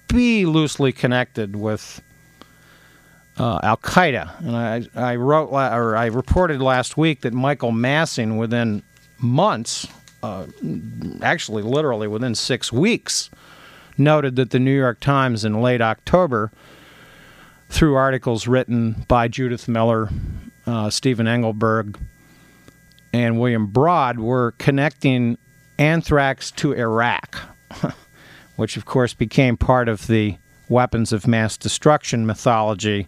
be 0.07 0.45
loosely 0.45 0.91
connected 0.91 1.55
with 1.55 2.01
uh, 3.37 3.59
Al 3.63 3.77
Qaeda. 3.77 4.39
And 4.39 4.55
I, 4.55 5.11
I 5.11 5.15
wrote 5.15 5.51
or 5.51 5.95
I 5.95 6.05
reported 6.07 6.61
last 6.61 6.97
week 6.97 7.21
that 7.21 7.33
Michael 7.33 7.71
Massing, 7.71 8.37
within 8.37 8.83
months, 9.17 9.87
uh, 10.23 10.45
actually 11.21 11.63
literally 11.63 12.07
within 12.07 12.35
six 12.35 12.71
weeks, 12.71 13.29
noted 13.97 14.35
that 14.35 14.51
the 14.51 14.59
New 14.59 14.75
York 14.75 14.99
Times 14.99 15.45
in 15.45 15.61
late 15.61 15.81
October 15.81 16.51
through 17.69 17.95
articles 17.95 18.47
written 18.47 19.05
by 19.07 19.27
Judith 19.27 19.67
Miller, 19.67 20.09
uh, 20.65 20.89
Stephen 20.89 21.27
Engelberg, 21.27 21.99
and 23.13 23.39
William 23.39 23.67
Broad 23.67 24.19
were 24.19 24.53
connecting 24.57 25.37
anthrax 25.77 26.51
to 26.51 26.73
Iraq, 26.73 27.37
which 28.55 28.77
of 28.77 28.85
course 28.85 29.13
became 29.13 29.57
part 29.57 29.87
of 29.87 30.07
the 30.07 30.37
weapons 30.69 31.13
of 31.13 31.27
mass 31.27 31.57
destruction 31.57 32.25
mythology 32.25 33.07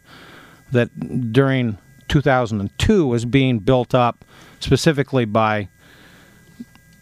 that 0.72 1.32
during 1.32 1.78
2002 2.08 3.08
was 3.08 3.26
being 3.26 3.60
built 3.60 3.96
up 3.96 4.24
specifically 4.60 5.26
by 5.26 5.68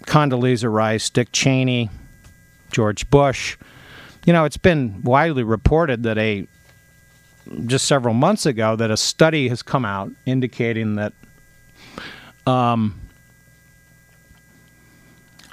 Condoleezza 0.05 0.71
Rice, 0.71 1.09
Dick 1.09 1.31
Cheney, 1.31 1.89
George 2.71 3.09
Bush. 3.09 3.57
You 4.25 4.33
know, 4.33 4.45
it's 4.45 4.57
been 4.57 5.01
widely 5.03 5.43
reported 5.43 6.03
that 6.03 6.17
a 6.17 6.47
just 7.65 7.85
several 7.85 8.13
months 8.13 8.45
ago 8.45 8.75
that 8.75 8.91
a 8.91 8.97
study 8.97 9.47
has 9.49 9.61
come 9.61 9.85
out 9.85 10.11
indicating 10.25 10.95
that 10.95 11.13
um, 12.47 12.99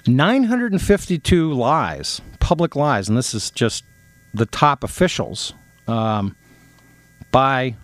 952 0.07 1.53
lies, 1.53 2.21
public 2.41 2.75
lies, 2.75 3.09
and 3.09 3.17
this 3.17 3.35
is 3.35 3.51
just 3.51 3.85
the 4.35 4.47
top 4.47 4.83
officials 4.83 5.55
um, 5.87 6.35
by 7.31 7.77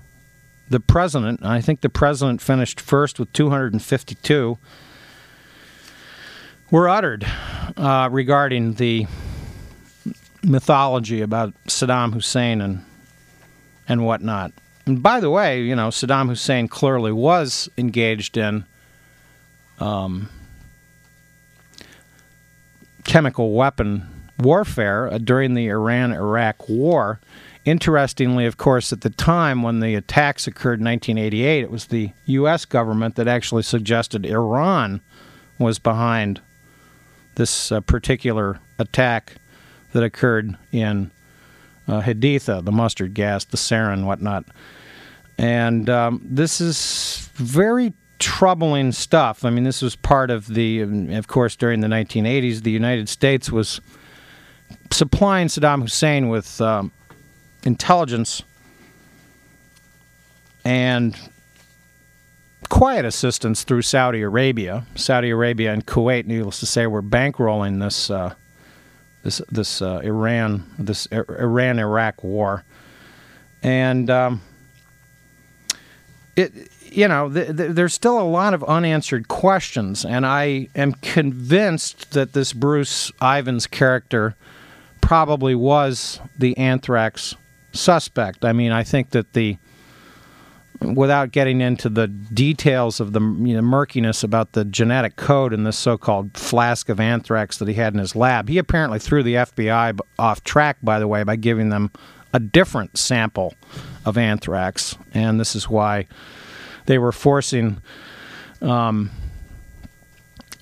the 0.69 0.81
president. 0.81 1.45
I 1.45 1.61
think 1.61 1.81
the 1.81 1.89
president 1.89 2.41
finished 2.41 2.81
first 2.81 3.19
with 3.19 3.33
252. 3.33 4.59
Were 6.71 6.89
uttered 6.89 7.27
uh, 7.79 8.11
regarding 8.13 8.75
the 8.75 9.07
mythology 10.43 11.23
about 11.23 11.55
Saddam 11.67 12.13
Hussein 12.13 12.61
and 12.61 12.85
and 13.89 14.05
whatnot. 14.05 14.53
And 14.87 15.03
by 15.03 15.21
the 15.21 15.31
way, 15.31 15.63
you 15.63 15.75
know, 15.75 15.89
Saddam 15.89 16.29
Hussein 16.29 16.69
clearly 16.69 17.13
was 17.13 17.69
engaged 17.77 18.37
in 18.37 18.65
um, 19.81 20.29
chemical 23.05 23.53
weapon 23.53 24.07
warfare 24.39 25.13
uh, 25.13 25.19
during 25.19 25.55
the 25.55 25.69
Iran 25.69 26.13
Iraq 26.13 26.69
War. 26.69 27.21
Interestingly, 27.65 28.47
of 28.47 28.57
course, 28.57 28.93
at 28.93 29.03
the 29.03 29.11
time 29.11 29.63
when 29.63 29.81
the 29.81 29.95
attacks 29.95 30.47
occurred 30.47 30.79
in 30.81 30.87
1988, 30.87 31.65
it 31.65 31.71
was 31.71 31.87
the 31.87 32.13
U.S. 32.27 32.65
government 32.65 33.17
that 33.17 33.29
actually 33.29 33.63
suggested 33.63 34.25
Iran 34.25 35.01
was 35.59 35.79
behind 35.79 36.41
this 37.35 37.71
uh, 37.71 37.81
particular 37.81 38.59
attack 38.79 39.35
that 39.93 40.03
occurred 40.03 40.57
in 40.73 41.11
uh, 41.89 42.03
Haditha, 42.03 42.65
the 42.65 42.73
mustard 42.73 43.15
gas, 43.15 43.45
the 43.45 43.57
sarin, 43.57 44.05
whatnot. 44.05 44.45
And 45.39 45.89
um, 45.89 46.21
this 46.25 46.61
is 46.61 47.31
very 47.35 47.95
troubling 48.19 48.93
stuff. 48.93 49.45
I 49.45 49.51
mean, 49.51 49.65
this 49.65 49.83
was 49.83 49.97
part 49.97 50.31
of 50.31 50.47
the, 50.49 50.81
of 51.17 51.29
course, 51.29 51.57
during 51.57 51.81
the 51.81 51.89
1980s, 51.89 52.63
the 52.63 52.71
United 52.71 53.09
States 53.09 53.51
was 53.51 53.81
supplying 54.91 55.49
Saddam 55.49 55.83
Hussein 55.83 56.29
with 56.29 56.61
um, 56.61 56.93
intelligence 57.63 58.43
and 60.65 61.17
quiet 62.69 63.05
assistance 63.05 63.65
through 63.65 63.83
Saudi 63.83 64.23
Arabia. 64.23 64.85
Saudi 64.95 65.31
Arabia 65.31 65.73
and 65.73 65.87
Kuwait, 65.87 66.27
needless 66.27 66.61
to 66.61 66.67
say, 66.67 66.87
were 66.87 67.03
bankrolling 67.03 67.81
this 67.81 68.11
uh, 68.11 68.35
this 69.23 69.43
this 69.51 69.83
uh, 69.83 70.01
Iran 70.03 70.65
this 70.79 71.07
Iran 71.07 71.79
Iraq 71.79 72.23
war, 72.23 72.65
and 73.63 74.09
um, 74.11 74.43
it 76.37 76.53
you 76.85 77.09
know 77.09 77.33
th- 77.33 77.57
th- 77.57 77.71
there's 77.73 77.95
still 77.95 78.21
a 78.21 78.23
lot 78.23 78.55
of 78.55 78.63
unanswered 78.65 79.29
questions, 79.29 80.05
and 80.05 80.25
I 80.25 80.69
am 80.75 80.93
convinced 80.95 82.13
that 82.13 82.33
this 82.33 82.53
Bruce 82.53 83.13
Ivins 83.21 83.67
character 83.67 84.35
probably 85.01 85.55
was 85.55 86.21
the 86.37 86.57
anthrax 86.57 87.35
suspect. 87.73 88.45
I 88.45 88.53
mean, 88.53 88.73
I 88.73 88.83
think 88.83 89.11
that 89.11 89.33
the 89.33 89.59
without 90.81 91.33
getting 91.33 91.61
into 91.61 91.89
the 91.89 92.07
details 92.07 93.01
of 93.01 93.13
the 93.13 93.21
you 93.21 93.55
know, 93.55 93.63
murkiness 93.63 94.23
about 94.23 94.53
the 94.53 94.65
genetic 94.65 95.17
code 95.17 95.53
in 95.53 95.65
this 95.65 95.77
so-called 95.77 96.37
flask 96.37 96.89
of 96.89 97.01
anthrax 97.01 97.59
that 97.59 97.69
he 97.69 97.75
had 97.75 97.93
in 97.93 97.99
his 97.99 98.15
lab, 98.15 98.49
he 98.49 98.59
apparently 98.59 98.99
threw 98.99 99.23
the 99.23 99.35
FBI 99.35 99.99
off 100.19 100.45
track. 100.45 100.79
By 100.83 100.99
the 100.99 101.09
way, 101.09 101.23
by 101.25 101.37
giving 101.37 101.71
them 101.71 101.91
a 102.33 102.39
different 102.39 102.97
sample 102.97 103.55
of 104.05 104.17
anthrax, 104.17 104.97
and 105.15 105.41
this 105.41 105.57
is 105.57 105.69
why 105.69 106.07
they 106.87 106.99
were 106.99 107.13
forcing. 107.13 107.81
Um, 108.61 109.11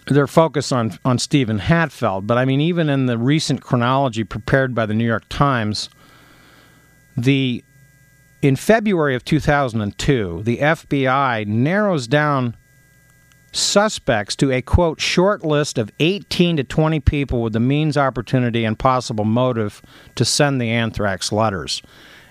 their 0.06 0.28
focus 0.28 0.70
on 0.70 0.96
on 1.04 1.18
Steven 1.18 1.58
Hatfill, 1.58 2.24
but 2.24 2.38
I 2.38 2.44
mean, 2.44 2.60
even 2.60 2.88
in 2.88 3.06
the 3.06 3.18
recent 3.18 3.60
chronology 3.60 4.22
prepared 4.22 4.74
by 4.74 4.86
the 4.86 4.94
New 4.94 5.04
York 5.04 5.24
Times, 5.28 5.88
the 7.16 7.64
in 8.42 8.56
February 8.56 9.14
of 9.14 9.24
2002, 9.24 10.42
the 10.42 10.58
FBI 10.58 11.46
narrows 11.46 12.06
down 12.06 12.56
suspects 13.52 14.36
to 14.36 14.52
a 14.52 14.60
quote 14.60 15.00
short 15.00 15.44
list 15.44 15.78
of 15.78 15.90
18 15.98 16.58
to 16.58 16.64
20 16.64 17.00
people 17.00 17.42
with 17.42 17.54
the 17.54 17.60
means, 17.60 17.96
opportunity, 17.96 18.64
and 18.64 18.78
possible 18.78 19.24
motive 19.24 19.80
to 20.14 20.24
send 20.24 20.60
the 20.60 20.68
anthrax 20.68 21.32
letters. 21.32 21.82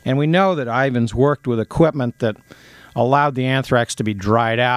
And 0.03 0.17
we 0.17 0.27
know 0.27 0.53
that 0.55 0.67
Ivins 0.67 1.15
worked 1.15 1.47
with 1.47 1.59
equipment 1.59 2.19
that 2.19 2.37
allowed 2.95 3.35
the 3.35 3.45
anthrax 3.45 3.95
to 3.95 4.03
be 4.03 4.13
dried 4.13 4.59
out. 4.59 4.73